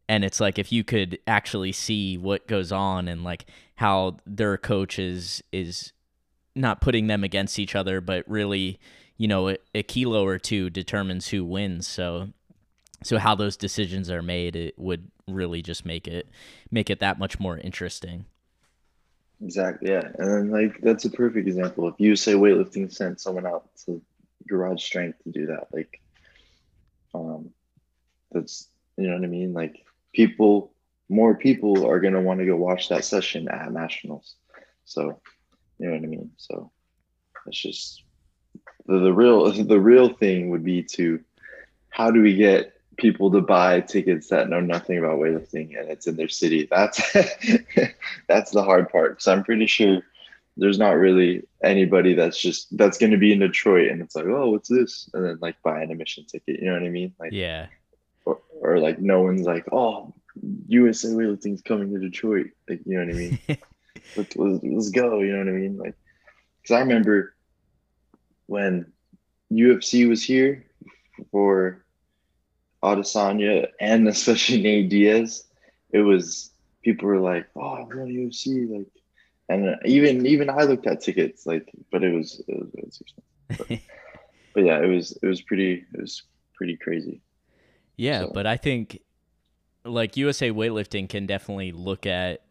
[0.09, 4.57] And it's like if you could actually see what goes on and like how their
[4.57, 5.93] coach is is
[6.55, 8.79] not putting them against each other, but really,
[9.17, 11.87] you know, a, a kilo or two determines who wins.
[11.87, 12.29] So
[13.01, 16.27] so how those decisions are made, it would really just make it
[16.69, 18.25] make it that much more interesting.
[19.43, 19.91] Exactly.
[19.91, 21.87] Yeah, and like that's a perfect example.
[21.89, 24.01] If you say weightlifting sent someone out to
[24.47, 25.99] garage strength to do that, like,
[27.13, 27.49] um,
[28.31, 29.53] that's you know what I mean.
[29.53, 30.73] Like people,
[31.09, 34.35] more people are gonna want to go watch that session at nationals.
[34.85, 35.21] So,
[35.79, 36.31] you know what I mean.
[36.37, 36.71] So,
[37.47, 38.03] it's just
[38.87, 41.21] the, the real the real thing would be to
[41.89, 46.07] how do we get people to buy tickets that know nothing about weightlifting and it's
[46.07, 46.67] in their city.
[46.69, 47.01] That's
[48.27, 49.21] that's the hard part.
[49.21, 50.01] So I'm pretty sure
[50.57, 54.25] there's not really anybody that's just that's going to be in Detroit and it's like,
[54.25, 55.09] oh, what's this?
[55.13, 56.59] And then like buy an admission ticket.
[56.59, 57.13] You know what I mean?
[57.19, 57.67] Like yeah.
[58.25, 60.13] Or, or like no one's like, oh,
[60.67, 62.47] USA weightlifting's coming to Detroit.
[62.69, 63.39] Like you know what I mean?
[64.15, 65.19] let's, let's, let's go.
[65.19, 65.77] You know what I mean?
[65.77, 65.95] Like,
[66.61, 67.35] because I remember
[68.45, 68.91] when
[69.51, 70.65] UFC was here
[71.31, 71.82] for
[72.83, 75.45] Adesanya and especially Nate Diaz,
[75.91, 76.51] it was
[76.83, 78.87] people were like, "Oh, I want UFC!" Like,
[79.49, 82.83] and uh, even even I looked at tickets, like, but it was it was, it
[82.83, 83.67] was but,
[84.53, 86.23] but, yeah, it was it was pretty it was
[86.55, 87.21] pretty crazy.
[87.95, 88.31] Yeah, so.
[88.33, 88.99] but I think
[89.85, 92.41] like USA weightlifting can definitely look at.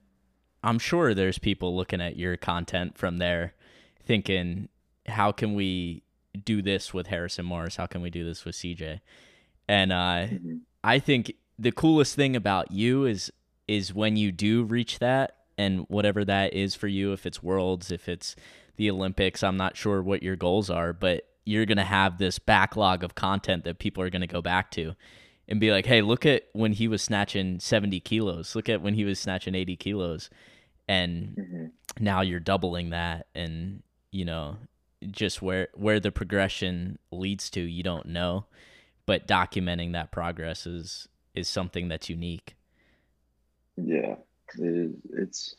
[0.64, 3.54] I'm sure there's people looking at your content from there,
[4.02, 4.68] thinking,
[5.06, 6.04] "How can we
[6.44, 7.76] do this with Harrison Maurus?
[7.76, 9.00] How can we do this with CJ?"
[9.68, 10.56] And uh, mm-hmm.
[10.82, 13.32] I think the coolest thing about you is
[13.68, 17.92] is when you do reach that and whatever that is for you, if it's worlds,
[17.92, 18.34] if it's
[18.76, 22.38] the Olympics, I'm not sure what your goals are, but you're going to have this
[22.38, 24.94] backlog of content that people are going to go back to
[25.48, 28.54] and be like, hey, look at when he was snatching 70 kilos.
[28.54, 30.30] Look at when he was snatching 80 kilos.
[30.88, 31.66] And mm-hmm.
[32.04, 33.26] now you're doubling that.
[33.34, 34.56] And, you know,
[35.10, 38.46] just where, where the progression leads to, you don't know
[39.12, 42.56] but documenting that progress is is something that's unique.
[43.76, 44.14] Yeah,
[44.58, 45.54] it, it's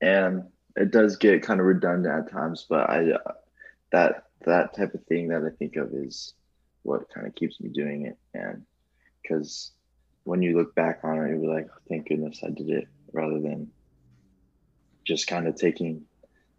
[0.00, 0.44] and
[0.76, 3.32] it does get kind of redundant at times, but I uh,
[3.92, 6.32] that that type of thing that I think of is
[6.82, 8.16] what kind of keeps me doing it.
[8.32, 8.62] And
[9.20, 9.72] because
[10.24, 13.40] when you look back on it, you're like, oh, thank goodness I did it rather
[13.40, 13.70] than
[15.04, 16.06] just kind of taking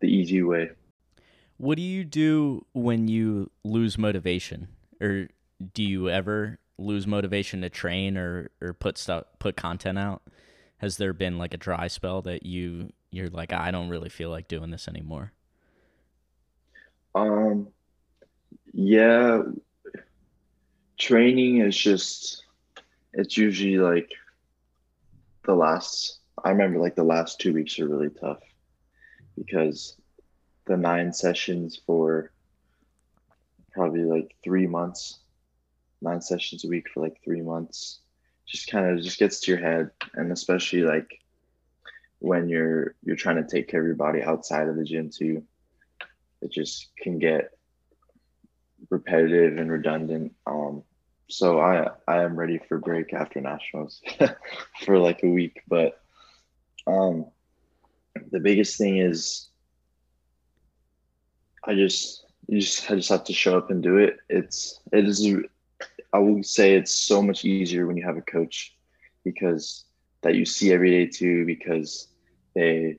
[0.02, 0.70] the easy way.
[1.58, 4.68] What do you do when you lose motivation?
[5.02, 5.30] Or
[5.74, 10.24] do you ever lose motivation to train or, or put stuff put content out?
[10.78, 14.30] Has there been like a dry spell that you you're like I don't really feel
[14.30, 15.32] like doing this anymore?
[17.14, 17.68] Um
[18.74, 19.44] yeah
[20.98, 22.46] training is just
[23.14, 24.12] it's usually like
[25.46, 28.40] the last I remember like the last two weeks are really tough
[29.36, 29.98] because
[30.66, 32.32] the nine sessions for
[33.72, 35.20] probably like three months,
[36.02, 38.00] nine sessions a week for like three months,
[38.48, 41.22] just kind of just gets to your head, and especially like
[42.20, 45.44] when you're you're trying to take care of your body outside of the gym too,
[46.42, 47.52] it just can get
[48.90, 50.34] repetitive and redundant.
[50.46, 50.84] Um,
[51.28, 54.02] so I I am ready for break after nationals
[54.86, 56.02] for like a week, but
[56.88, 57.26] um,
[58.32, 59.50] the biggest thing is
[61.64, 64.18] I just you just I just have to show up and do it.
[64.30, 65.26] It's it is
[66.14, 68.76] I will say it's so much easier when you have a coach
[69.24, 69.86] because
[70.24, 72.08] that you see every day too because
[72.56, 72.98] they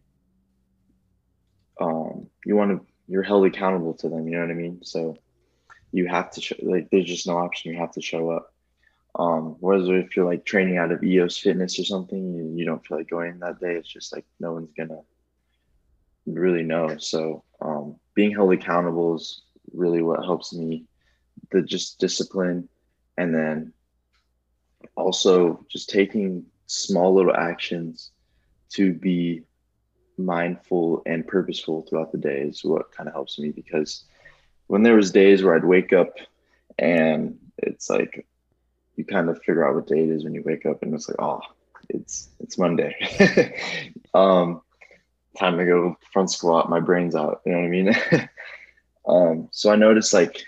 [1.81, 4.81] um you want to you're held accountable to them you know what i mean?
[4.83, 5.17] So
[5.93, 8.53] you have to show like there's just no option you have to show up.
[9.19, 12.85] Um whether if you're like training out of eos fitness or something you, you don't
[12.87, 15.01] feel like going that day it's just like no one's gonna
[16.27, 16.97] really know.
[16.99, 20.87] So um being held accountable is really what helps me.
[21.51, 22.69] The just discipline
[23.23, 23.73] and then
[24.97, 28.11] also just taking small little actions
[28.71, 29.43] to be
[30.19, 34.05] mindful and purposeful throughout the day is what kind of helps me because
[34.67, 36.17] when there was days where I'd wake up
[36.79, 38.27] and it's like
[38.97, 41.09] you kind of figure out what day it is when you wake up and it's
[41.09, 41.41] like oh
[41.89, 42.95] it's it's Monday.
[44.15, 44.61] Um
[45.39, 47.97] time to go front squat my brain's out you know what I mean?
[49.07, 50.43] Um so I noticed like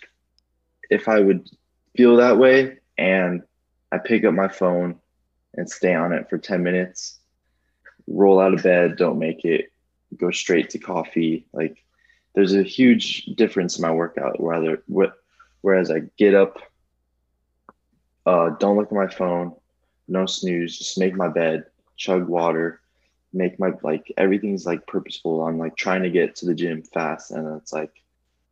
[0.91, 1.49] if I would
[1.97, 3.43] feel that way and
[3.93, 4.97] I pick up my phone
[5.55, 7.19] and stay on it for 10 minutes
[8.07, 9.73] roll out of bed, don't make it,
[10.17, 11.47] go straight to coffee.
[11.53, 11.83] Like
[12.35, 14.37] there's a huge difference in my workout.
[14.39, 14.83] Rather,
[15.61, 16.59] whereas I get up,
[18.27, 19.55] uh, don't look at my phone,
[20.09, 22.81] no snooze, just make my bed, chug water,
[23.33, 25.47] make my like everything's like purposeful.
[25.47, 27.91] I'm like trying to get to the gym fast, and it's like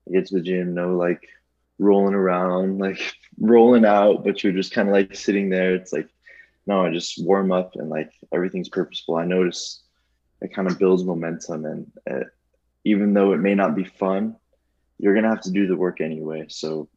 [0.08, 1.28] I get to the gym, no like
[1.78, 3.00] rolling around, like
[3.38, 5.74] rolling out, but you're just kind of like sitting there.
[5.74, 6.08] It's like
[6.66, 9.16] no, I just warm up and like everything's purposeful.
[9.16, 9.82] I notice
[10.40, 12.26] it kind of builds momentum, and it,
[12.84, 14.36] even though it may not be fun,
[14.98, 16.46] you're gonna have to do the work anyway.
[16.48, 16.88] So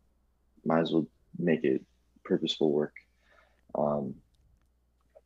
[0.66, 1.08] might as well
[1.38, 1.84] make it
[2.24, 2.94] purposeful work.
[3.76, 4.16] Um,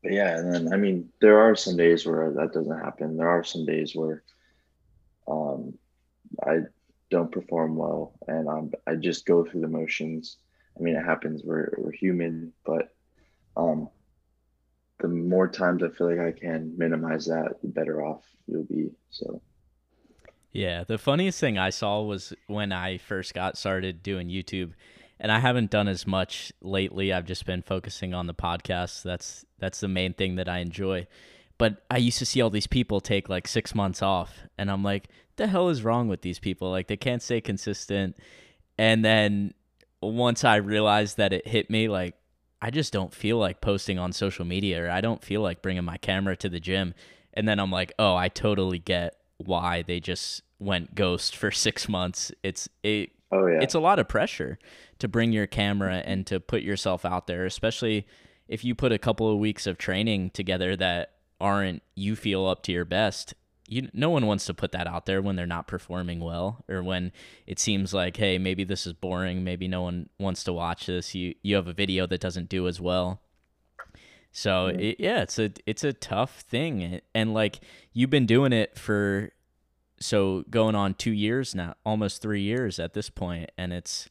[0.01, 3.17] but yeah, and then I mean, there are some days where that doesn't happen.
[3.17, 4.23] There are some days where
[5.27, 5.77] um,
[6.45, 6.59] I
[7.09, 10.37] don't perform well, and I'm, I just go through the motions.
[10.77, 11.41] I mean, it happens.
[11.43, 12.93] We're we're human, but
[13.57, 13.89] um,
[14.99, 18.91] the more times I feel like I can minimize that, the better off you'll be.
[19.09, 19.41] So.
[20.51, 24.73] Yeah, the funniest thing I saw was when I first got started doing YouTube,
[25.19, 27.13] and I haven't done as much lately.
[27.13, 29.03] I've just been focusing on the podcast.
[29.03, 31.07] That's that's the main thing that I enjoy.
[31.59, 34.83] But I used to see all these people take like six months off, and I'm
[34.83, 36.71] like, the hell is wrong with these people?
[36.71, 38.17] Like they can't stay consistent.
[38.77, 39.53] And then
[40.01, 42.15] once I realized that it hit me, like
[42.61, 45.83] I just don't feel like posting on social media or I don't feel like bringing
[45.83, 46.93] my camera to the gym.
[47.33, 51.87] And then I'm like, oh, I totally get why they just went ghost for six
[51.87, 52.31] months.
[52.43, 53.11] It's it.
[53.31, 53.59] Oh yeah.
[53.61, 54.59] It's a lot of pressure
[54.99, 58.07] to bring your camera and to put yourself out there, especially
[58.47, 62.63] if you put a couple of weeks of training together that aren't you feel up
[62.63, 63.34] to your best
[63.69, 66.81] you no one wants to put that out there when they're not performing well or
[66.81, 67.12] when
[67.46, 69.44] it seems like hey maybe this is boring.
[69.44, 71.13] Maybe no one wants to watch this.
[71.13, 73.21] You you have a video that doesn't do as well.
[74.31, 77.02] So it, yeah it's a it's a tough thing.
[77.13, 77.60] And like
[77.94, 79.31] you've been doing it for
[80.00, 84.10] so going on 2 years now almost 3 years at this point and it's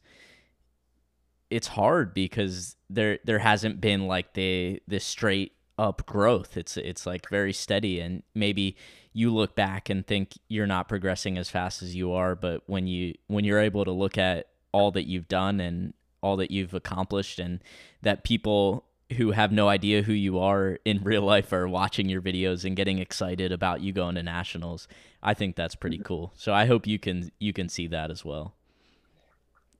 [1.50, 6.56] it's hard because there there hasn't been like the the straight up growth.
[6.56, 8.76] It's it's like very steady and maybe
[9.12, 12.86] you look back and think you're not progressing as fast as you are, but when
[12.86, 16.74] you when you're able to look at all that you've done and all that you've
[16.74, 17.60] accomplished and
[18.02, 18.84] that people
[19.16, 22.76] who have no idea who you are in real life are watching your videos and
[22.76, 24.86] getting excited about you going to nationals.
[25.22, 26.32] I think that's pretty cool.
[26.36, 28.54] So I hope you can you can see that as well.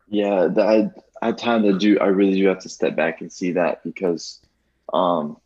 [0.08, 0.90] Yeah, I,
[1.20, 4.40] at times I do I really do have to step back and see that because
[4.92, 5.36] um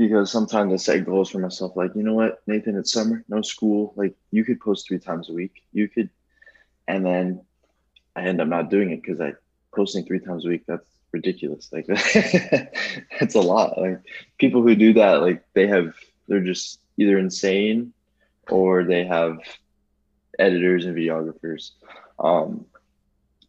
[0.00, 3.42] because sometimes I set goals for myself like, you know what, Nathan, it's summer, no
[3.42, 5.62] school, like you could post three times a week.
[5.72, 6.10] You could
[6.88, 7.42] and then
[8.16, 9.34] I end up not doing it because I
[9.74, 11.70] posting three times a week, that's ridiculous.
[11.72, 11.86] Like
[13.20, 13.78] that's a lot.
[13.78, 14.00] Like
[14.38, 15.94] people who do that, like they have
[16.26, 17.92] they're just either insane
[18.48, 19.38] or they have
[20.38, 21.72] editors and videographers.
[22.18, 22.66] Um,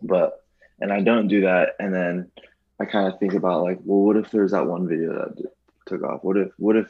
[0.01, 0.43] but
[0.79, 2.31] and I don't do that, and then
[2.79, 5.51] I kind of think about like, well, what if there's that one video that
[5.91, 6.23] took off?
[6.23, 6.89] What if what if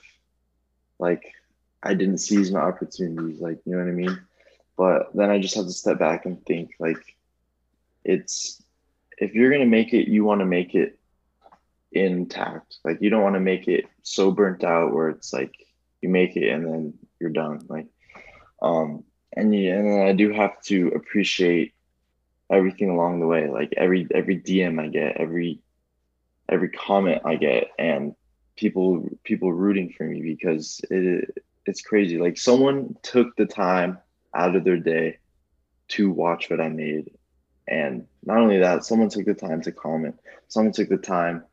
[1.00, 1.34] like
[1.84, 3.42] I didn't seize my opportunities?
[3.42, 4.20] Like you know what I mean?
[4.78, 7.16] But then I just have to step back and think like
[8.04, 8.62] it's
[9.18, 11.00] if you're gonna make it, you want to make it
[11.92, 12.78] intact.
[12.84, 15.54] Like you don't want to make it so burnt out where it's like
[16.02, 17.66] you make it and then you're done.
[17.68, 17.88] Like
[18.62, 21.74] um and yeah, and then I do have to appreciate
[22.52, 25.60] everything along the way like every every dm i get every
[26.50, 28.14] every comment i get and
[28.62, 32.18] people people rooting for me because it it's crazy.
[32.20, 33.98] Like someone took the time
[34.36, 35.18] out of their day
[35.90, 37.12] to watch what i made.
[37.68, 40.16] And not only that someone took the time to comment.
[40.48, 41.44] Someone took the time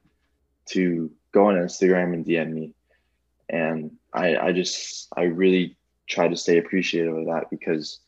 [0.67, 2.75] to go on instagram and dm me.
[3.49, 8.01] And i i just i really try to stay appreciative of that because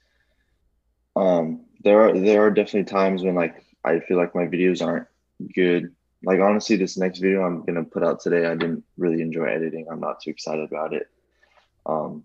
[1.17, 5.07] um there are there are definitely times when like I feel like my videos aren't
[5.55, 5.95] good.
[6.23, 9.87] Like honestly, this next video I'm gonna put out today, I didn't really enjoy editing.
[9.91, 11.09] I'm not too excited about it.
[11.87, 12.25] Um,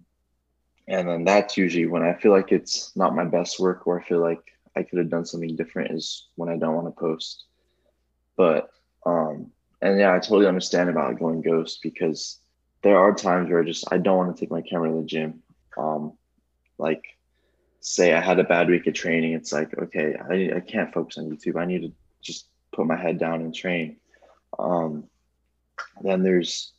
[0.88, 4.04] and then that's usually when I feel like it's not my best work, or I
[4.04, 4.44] feel like
[4.76, 5.92] I could have done something different.
[5.92, 7.46] Is when I don't want to post.
[8.36, 8.70] But
[9.06, 12.40] um, and yeah, I totally understand about going ghost because
[12.84, 15.06] there are times where I just I don't want to take my camera to the
[15.06, 15.42] gym.
[15.78, 16.14] Um,
[16.78, 17.04] like
[17.80, 21.18] say I had a bad week of training, it's like, okay, I, I can't focus
[21.18, 21.60] on YouTube.
[21.60, 21.92] I need to
[22.22, 23.98] just put my head down and train.
[24.58, 25.06] Um,
[26.02, 26.74] then there's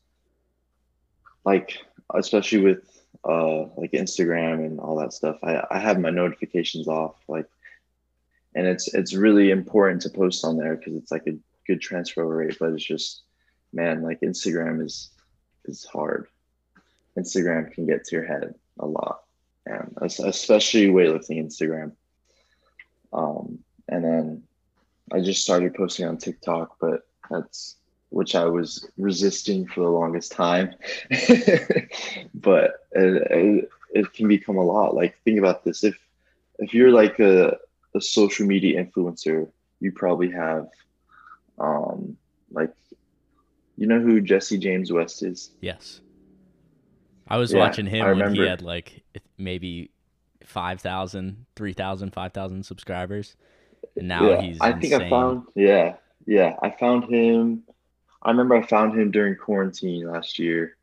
[1.45, 1.85] like,
[2.15, 7.17] especially with uh, like Instagram and all that stuff, I, I have my notifications off.
[7.29, 7.47] Like,
[8.55, 11.37] and it's it's really important to post on there because it's like a
[11.67, 12.57] good transfer rate.
[12.59, 13.23] But it's just,
[13.73, 15.11] man, like Instagram is
[15.65, 16.29] is hard.
[17.19, 19.23] Instagram can get to your head a lot
[19.67, 21.93] and especially weightlifting Instagram.
[23.13, 24.43] Um, and then
[25.17, 27.77] I just started posting on TikTok, but that's
[28.11, 30.75] which I was resisting for the longest time.
[32.35, 34.95] but it, it, can become a lot.
[34.95, 35.99] Like think about this: if
[36.59, 37.57] if you're like a,
[37.95, 39.49] a social media influencer,
[39.81, 40.69] you probably have,
[41.59, 42.19] um,
[42.51, 42.75] like,
[43.79, 45.51] you know who Jesse James West is?
[45.63, 46.03] Yes.
[47.27, 49.03] I was yeah, watching him I when he had like
[49.39, 49.91] maybe
[50.45, 53.35] 5,000, 3,000, 5,000 subscribers.
[53.97, 55.97] And now yeah, he's I think I found yeah.
[56.27, 57.63] Yeah, I found him
[58.23, 60.77] I remember I found him during quarantine last year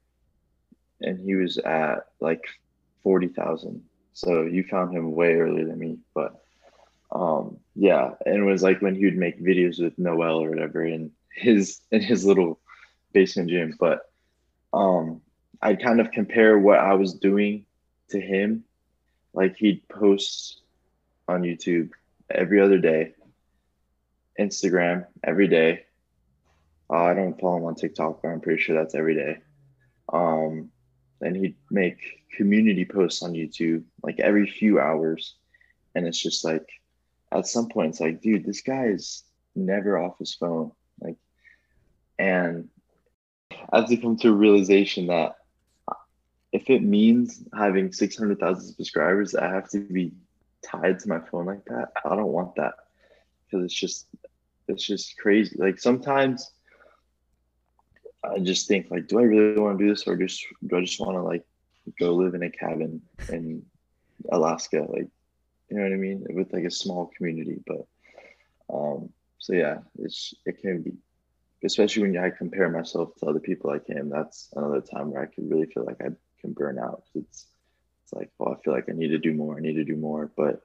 [1.01, 2.43] and he was at like
[3.04, 3.84] 40,000.
[4.14, 6.41] So you found him way earlier than me, but
[7.12, 10.86] um yeah, and it was like when he would make videos with Noel or whatever
[10.86, 12.60] in his in his little
[13.12, 14.10] basement gym, but
[14.72, 15.22] um
[15.62, 17.66] I'd kind of compare what I was doing
[18.10, 18.64] to him.
[19.34, 20.62] Like he'd post
[21.28, 21.91] on YouTube
[22.30, 23.13] every other day,
[24.39, 25.86] Instagram every day.
[26.89, 29.38] Uh, I don't follow him on TikTok, but I'm pretty sure that's every day.
[30.11, 30.69] Um,
[31.21, 31.97] and he'd make
[32.36, 35.36] community posts on YouTube like every few hours.
[35.95, 36.67] And it's just like,
[37.32, 39.24] at some point, it's like, dude, this guy is
[39.55, 40.71] never off his phone.
[40.99, 41.17] Like,
[42.19, 42.69] and
[43.71, 45.36] I have to come to a realization that
[46.51, 50.11] if it means having 600,000 subscribers, I have to be
[50.64, 51.91] tied to my phone like that.
[52.05, 52.76] I don't want that
[53.45, 54.07] because it's just,
[54.68, 55.55] it's just crazy.
[55.59, 56.51] Like sometimes
[58.24, 60.82] I just think like, do I really want to do this or just, do I
[60.82, 61.45] just want to like
[61.99, 63.64] go live in a cabin in
[64.32, 64.86] Alaska?
[64.89, 65.09] Like,
[65.70, 66.26] you know what I mean?
[66.30, 67.86] With like a small community, but,
[68.74, 69.09] um,
[69.39, 70.93] so yeah, it's, it can be,
[71.66, 75.34] especially when I compare myself to other people like him, that's another time where I
[75.34, 76.09] can really feel like I
[76.39, 77.03] can burn out.
[77.16, 77.47] It's
[78.04, 79.58] it's like, well, I feel like I need to do more.
[79.58, 80.62] I need to do more, but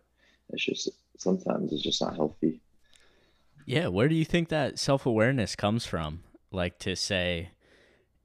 [0.50, 2.60] it's just sometimes it's just not healthy.
[3.66, 6.22] Yeah, where do you think that self awareness comes from?
[6.50, 7.50] Like to say,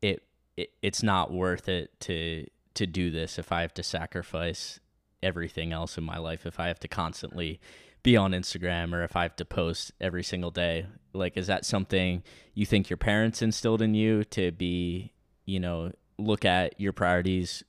[0.01, 0.23] it,
[0.55, 4.79] it it's not worth it to to do this if I have to sacrifice
[5.21, 6.45] everything else in my life.
[6.45, 7.59] If I have to constantly
[8.03, 10.85] be on Instagram or if I have to post every single day.
[11.13, 12.21] Like, is that something
[12.53, 15.13] you think your parents instilled in you to be,
[15.45, 17.63] you know, look at your priorities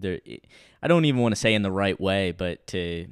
[0.00, 0.20] there
[0.82, 3.08] I don't even want to say in the right way, but to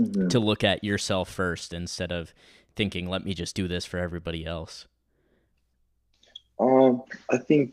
[0.00, 0.28] mm-hmm.
[0.28, 2.32] to look at yourself first instead of
[2.74, 4.86] thinking, let me just do this for everybody else?
[6.60, 7.72] Um, I think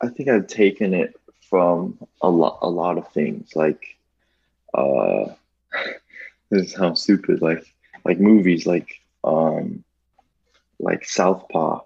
[0.00, 1.18] I think I've taken it
[1.48, 3.56] from a lot a lot of things.
[3.56, 3.96] Like
[4.74, 5.26] uh
[6.50, 7.64] this sounds stupid, like
[8.04, 9.84] like movies like um
[10.78, 11.80] like Southpaw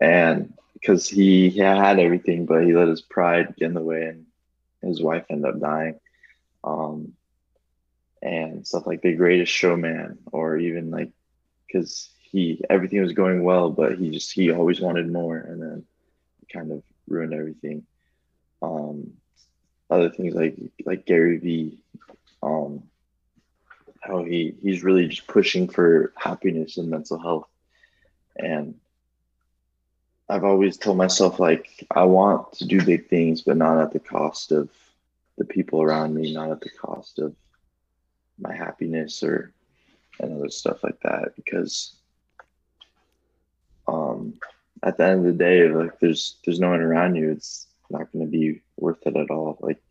[0.00, 4.02] and because he, he had everything but he let his pride get in the way
[4.02, 4.26] and
[4.82, 5.98] his wife ended up dying.
[6.64, 7.14] Um
[8.22, 11.10] and stuff like the greatest showman or even like
[11.66, 15.84] because he everything was going well but he just he always wanted more and then
[16.52, 17.84] kind of ruined everything
[18.62, 19.12] um
[19.90, 21.78] other things like like gary vee
[22.42, 22.82] um
[24.00, 27.48] how he he's really just pushing for happiness and mental health
[28.36, 28.74] and
[30.28, 34.00] i've always told myself like i want to do big things but not at the
[34.00, 34.68] cost of
[35.36, 37.34] the people around me not at the cost of
[38.38, 39.52] my happiness or
[40.20, 41.94] and other stuff like that because
[43.86, 44.34] um
[44.82, 47.30] at the end of the day like there's there's no one around you.
[47.30, 49.58] It's not going to be worth it at all.
[49.60, 49.82] Like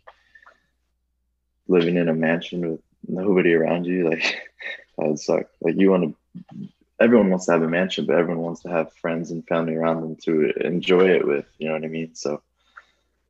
[1.67, 4.23] living in a mansion with nobody around you like
[4.97, 5.47] that would suck.
[5.61, 6.69] Like you want to
[6.99, 10.01] everyone wants to have a mansion but everyone wants to have friends and family around
[10.01, 12.41] them to enjoy it with you know what i mean so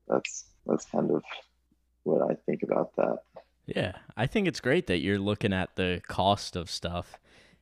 [0.08, 1.24] that's that's kind of
[2.04, 3.18] what i think about that
[3.66, 7.20] Yeah, I think it's great that you're looking at the cost of stuff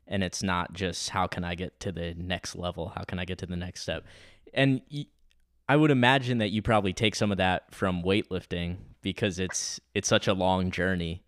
[0.08, 2.90] and it's not just how can I get to the next level?
[2.96, 4.06] How can I get to the next step?
[4.54, 5.08] And y-
[5.68, 10.08] I would imagine that you probably take some of that from weightlifting because it's it's
[10.08, 11.24] such a long journey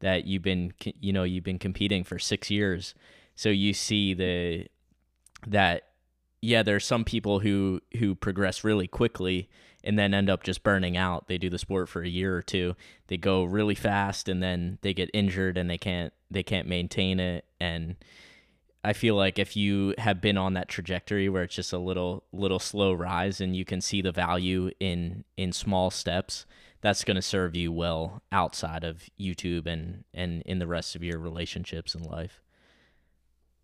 [0.00, 2.94] that you've been you know, you've been competing for 6 years.
[3.34, 4.66] So you see the
[5.46, 5.88] that
[6.40, 9.48] yeah, there's some people who who progress really quickly
[9.84, 11.26] and then end up just burning out.
[11.26, 12.76] They do the sport for a year or two.
[13.08, 17.20] They go really fast and then they get injured and they can't they can't maintain
[17.20, 17.96] it and
[18.84, 22.24] I feel like if you have been on that trajectory where it's just a little
[22.32, 26.46] little slow rise and you can see the value in in small steps,
[26.80, 31.04] that's going to serve you well outside of YouTube and and in the rest of
[31.04, 32.42] your relationships in life.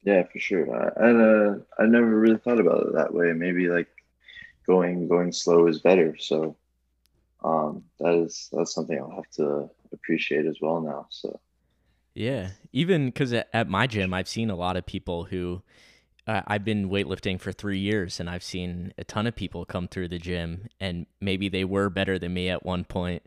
[0.02, 0.66] Yeah, for sure.
[0.74, 3.32] I, uh, I never really thought about it that way.
[3.32, 3.88] Maybe like
[4.66, 6.16] going going slow is better.
[6.18, 6.56] So
[7.44, 11.08] um, that is that's something I'll have to appreciate as well now.
[11.10, 11.40] So
[12.14, 15.62] Yeah, even because at, at my gym, I've seen a lot of people who
[16.26, 19.88] uh, I've been weightlifting for three years, and I've seen a ton of people come
[19.88, 23.24] through the gym, and maybe they were better than me at one point,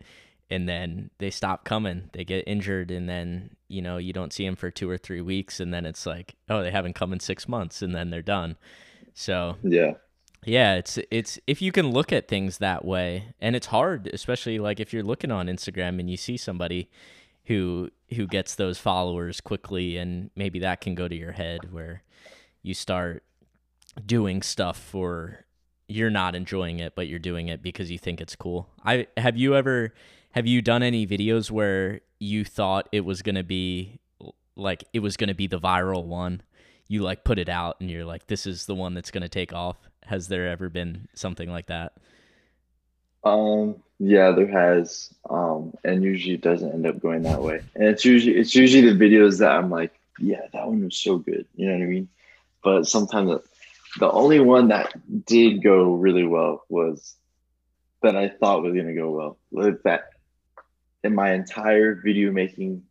[0.52, 4.44] and then they stop coming, they get injured, and then you know you don't see
[4.44, 7.20] them for two or three weeks, and then it's like, oh, they haven't come in
[7.20, 8.56] six months, and then they're done.
[9.14, 9.94] So yeah,
[10.44, 14.58] yeah, it's it's if you can look at things that way, and it's hard, especially
[14.58, 16.90] like if you're looking on Instagram and you see somebody
[17.46, 22.02] who who gets those followers quickly, and maybe that can go to your head where
[22.62, 23.24] you start
[24.06, 25.44] doing stuff for
[25.88, 28.68] you're not enjoying it, but you're doing it because you think it's cool.
[28.84, 29.94] I have you ever
[30.32, 34.00] have you done any videos where you thought it was gonna be
[34.56, 36.42] like it was gonna be the viral one?
[36.88, 39.52] You like put it out and you're like, this is the one that's gonna take
[39.52, 39.76] off.
[40.04, 41.92] Has there ever been something like that?
[43.24, 47.60] um, yeah, there has, um, and usually it doesn't end up going that way.
[47.74, 51.18] And it's usually it's usually the videos that I'm like, yeah, that one was so
[51.18, 51.46] good.
[51.54, 52.08] You know what I mean?
[52.64, 53.42] But sometimes the,
[54.00, 54.92] the only one that
[55.26, 57.14] did go really well was
[58.02, 59.38] that I thought was gonna go well.
[59.84, 60.11] That
[61.04, 62.82] in my entire video making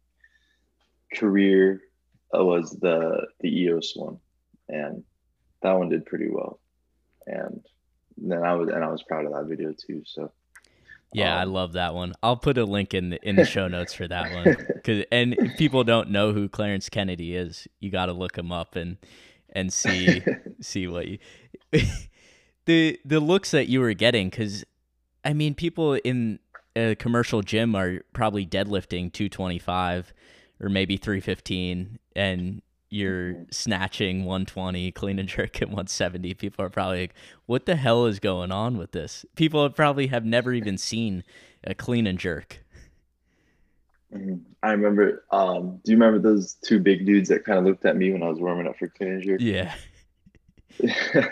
[1.15, 1.81] career
[2.37, 4.19] uh, was the the EOS one,
[4.69, 5.03] and
[5.61, 6.59] that one did pretty well.
[7.27, 7.65] And
[8.17, 10.03] then I was and I was proud of that video too.
[10.05, 10.31] So
[11.13, 12.13] Yeah, I Um, love that one.
[12.23, 14.57] I'll put a link in the, in the show notes for that one.
[14.83, 18.51] Cause and if people don't know who Clarence Kennedy is, you got to look him
[18.51, 18.97] up and
[19.49, 20.23] and see
[20.61, 21.19] see what you
[22.65, 24.29] the the looks that you were getting.
[24.29, 24.63] Because
[25.23, 26.39] I mean, people in
[26.75, 30.13] a commercial gym are probably deadlifting two twenty five
[30.59, 32.61] or maybe three fifteen, and
[32.93, 36.33] you're snatching 120, clean and jerk at 170.
[36.33, 37.13] People are probably like,
[37.45, 39.25] what the hell is going on with this?
[39.35, 41.23] People probably have never even seen
[41.63, 42.59] a clean and jerk.
[44.13, 44.41] Mhm.
[44.61, 45.23] I remember.
[45.31, 48.23] Um, do you remember those two big dudes that kind of looked at me when
[48.23, 49.39] I was warming up for clean and jerk?
[49.41, 49.73] Yeah.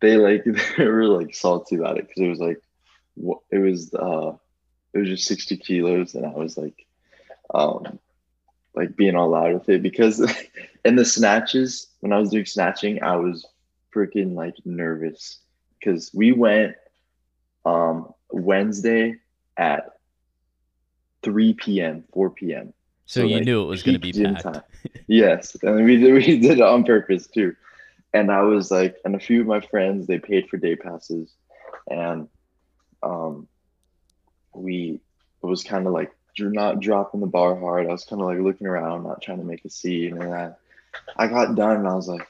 [0.00, 0.44] they like
[0.76, 2.60] they were like salty about it because it was like
[3.50, 4.32] it was uh
[4.98, 6.86] it was just 60 kilos and I was like
[7.54, 7.98] um
[8.74, 10.20] like being all loud with it because
[10.84, 13.46] in the snatches when I was doing snatching I was
[13.94, 15.40] freaking like nervous
[15.78, 16.76] because we went
[17.64, 19.16] um Wednesday
[19.56, 19.90] at
[21.22, 22.72] 3 p.m 4 p.m
[23.06, 24.42] So, you like, knew it was going to be packed.
[24.42, 24.62] time.
[25.08, 27.56] yes, and we did, we did it on purpose too.
[28.12, 31.34] And I was like, and a few of my friends they paid for day passes,
[31.90, 32.28] and
[33.02, 33.48] um,
[34.58, 35.00] we
[35.42, 37.86] it was kind of like you're not dropping the bar hard.
[37.86, 40.52] I was kind of like looking around, not trying to make a scene, and I
[41.16, 42.26] I got done, and I was like,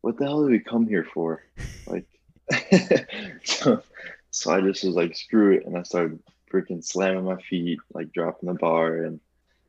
[0.00, 1.42] what the hell did we come here for?
[1.86, 2.06] Like,
[3.44, 3.82] so,
[4.30, 6.20] so I just was like, screw it, and I started
[6.52, 9.20] freaking slamming my feet, like dropping the bar, and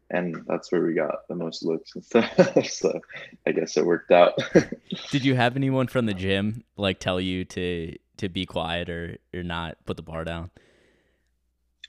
[0.09, 2.65] and that's where we got the most looks and stuff.
[2.65, 2.99] so
[3.47, 4.37] I guess it worked out.
[5.11, 9.17] Did you have anyone from the gym like tell you to to be quiet or
[9.33, 10.51] or not put the bar down?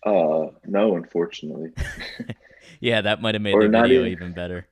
[0.05, 1.71] Uh, no, unfortunately.
[2.81, 4.67] Yeah, that might have made Or the video even- even better.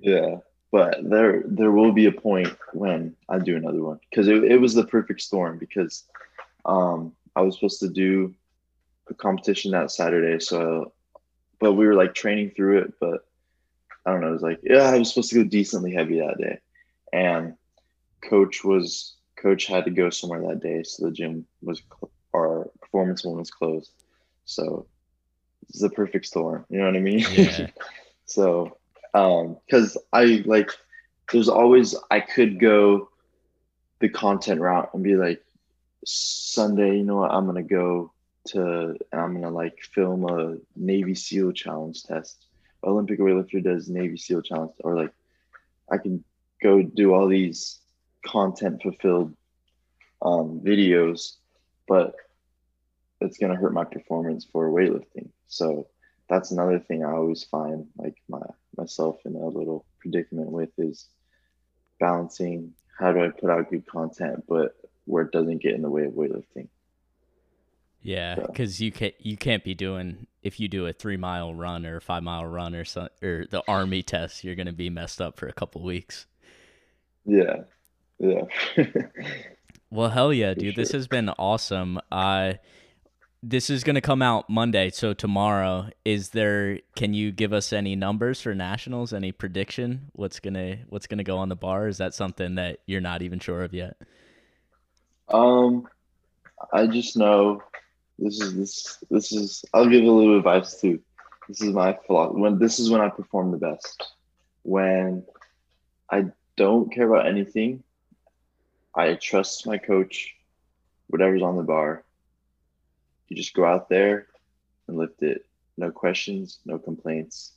[0.00, 0.38] Yeah,
[0.72, 4.56] but there there will be a point when I do another one because it, it
[4.60, 6.04] was the perfect storm because
[6.64, 8.34] um I was supposed to do
[9.08, 10.92] a competition that Saturday, so
[11.60, 13.26] but we were like training through it, but
[14.06, 16.38] I don't know, it was like yeah, I was supposed to go decently heavy that
[16.38, 16.58] day,
[17.12, 17.54] and
[18.22, 22.68] coach was coach had to go somewhere that day, so the gym was cl- our
[22.80, 23.92] performance one was closed,
[24.44, 24.86] so
[25.68, 27.24] it's the perfect storm, you know what I mean?
[27.32, 27.68] Yeah.
[28.24, 28.76] so
[29.14, 30.70] um because i like
[31.32, 33.08] there's always i could go
[34.00, 35.42] the content route and be like
[36.04, 38.10] sunday you know what i'm gonna go
[38.44, 42.46] to and i'm gonna like film a navy seal challenge test
[42.84, 45.12] olympic weightlifter does navy seal challenge or like
[45.90, 46.24] i can
[46.62, 47.80] go do all these
[48.24, 49.32] content fulfilled
[50.22, 51.36] um videos
[51.86, 52.14] but
[53.24, 55.86] it's gonna hurt my performance for weightlifting so
[56.28, 58.40] that's another thing I always find like my
[58.76, 61.08] myself in a little predicament with is
[62.00, 65.90] balancing how do I put out good content but where it doesn't get in the
[65.90, 66.68] way of weightlifting.
[68.00, 71.54] Yeah, So- because you can't you can't be doing if you do a three mile
[71.54, 74.90] run or a five mile run or some or the army test, you're gonna be
[74.90, 76.26] messed up for a couple weeks.
[77.24, 77.62] Yeah.
[78.18, 78.42] Yeah.
[79.90, 80.74] Well, hell yeah, dude.
[80.74, 82.00] This has been awesome.
[82.10, 82.54] Uh
[83.42, 85.88] this is going to come out Monday, so tomorrow.
[86.04, 91.06] Is there can you give us any numbers for nationals, any prediction what's to what's
[91.06, 91.88] to go on the bar?
[91.88, 93.96] Is that something that you're not even sure of yet?
[95.28, 95.88] um
[96.72, 97.62] I just know
[98.18, 101.00] this is this this is I'll give a little advice too.
[101.48, 102.40] This is my philosophy.
[102.40, 104.12] When this is when I perform the best.
[104.62, 105.24] When
[106.08, 106.26] I
[106.56, 107.82] don't care about anything,
[108.94, 110.32] I trust my coach,
[111.08, 112.04] whatever's on the bar.
[113.32, 114.26] You just go out there
[114.88, 115.46] and lift it.
[115.78, 117.52] No questions, no complaints,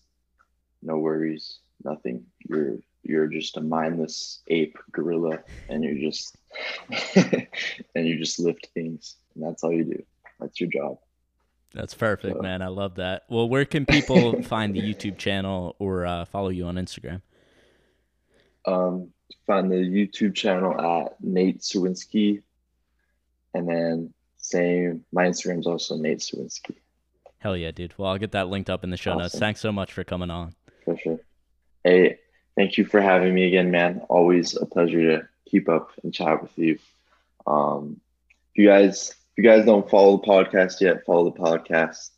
[0.81, 2.23] no worries, nothing.
[2.47, 6.37] You're you're just a mindless ape gorilla and you're just
[7.93, 10.01] and you just lift things and that's all you do.
[10.39, 10.97] That's your job.
[11.73, 12.61] That's perfect, So- man.
[12.61, 13.23] I love that.
[13.27, 17.21] Well, where can people find the YouTube channel or uh, follow you on Instagram?
[18.65, 19.09] Um,
[19.45, 22.43] find the YouTube channel at Nate Sawinski,
[23.53, 24.13] and then
[24.45, 25.03] same.
[25.11, 26.75] My Instagram's also Nate Sawinski
[27.39, 27.93] Hell yeah, dude.
[27.97, 29.37] Well, I'll get that linked up in the show notes.
[29.37, 30.55] Thanks so much for coming on.
[30.83, 31.19] for sure.
[31.83, 32.17] Hey,
[32.55, 34.01] thank you for having me again, man.
[34.09, 36.79] Always a pleasure to keep up and chat with you.
[37.45, 38.01] Um,
[38.51, 42.09] if you guys, if you guys don't follow the podcast yet, follow the podcast.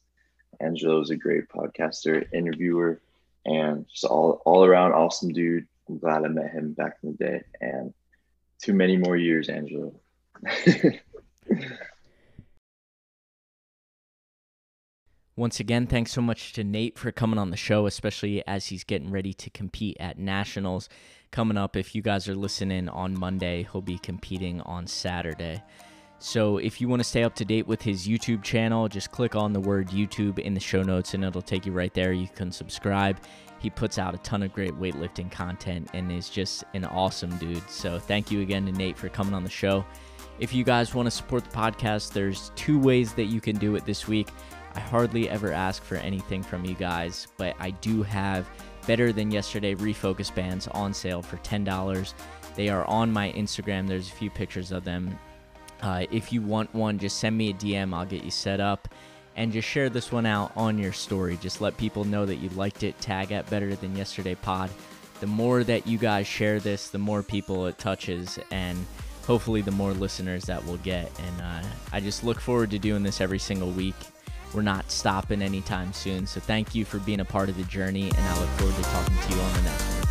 [0.61, 3.01] Angelo is a great podcaster, interviewer,
[3.45, 5.67] and just all all around awesome dude.
[5.89, 7.93] I'm glad I met him back in the day, and
[8.61, 9.93] too many more years, Angelo.
[15.37, 18.83] Once again, thanks so much to Nate for coming on the show, especially as he's
[18.83, 20.89] getting ready to compete at nationals
[21.29, 21.75] coming up.
[21.75, 25.61] If you guys are listening on Monday, he'll be competing on Saturday.
[26.17, 29.35] So if you want to stay up to date with his YouTube channel, just click
[29.35, 32.13] on the word YouTube in the show notes and it'll take you right there.
[32.13, 33.19] You can subscribe.
[33.59, 37.69] He puts out a ton of great weightlifting content and is just an awesome dude.
[37.69, 39.85] So thank you again to Nate for coming on the show.
[40.39, 43.75] If you guys want to support the podcast, there's two ways that you can do
[43.75, 44.29] it this week.
[44.77, 48.47] I hardly ever ask for anything from you guys, but I do have
[48.85, 52.13] better than yesterday refocus bands on sale for $10.
[52.55, 53.87] They are on my Instagram.
[53.87, 55.17] There's a few pictures of them.
[55.81, 57.91] Uh, if you want one, just send me a DM.
[57.91, 58.87] I'll get you set up.
[59.35, 61.39] And just share this one out on your story.
[61.41, 63.01] Just let people know that you liked it.
[63.01, 64.69] Tag at Better Than Yesterday Pod.
[65.21, 68.77] The more that you guys share this, the more people it touches, and
[69.25, 71.11] hopefully the more listeners that we'll get.
[71.19, 73.95] And uh, I just look forward to doing this every single week.
[74.53, 76.25] We're not stopping anytime soon.
[76.25, 78.81] So thank you for being a part of the journey, and I look forward to
[78.83, 80.06] talking to you on the next one.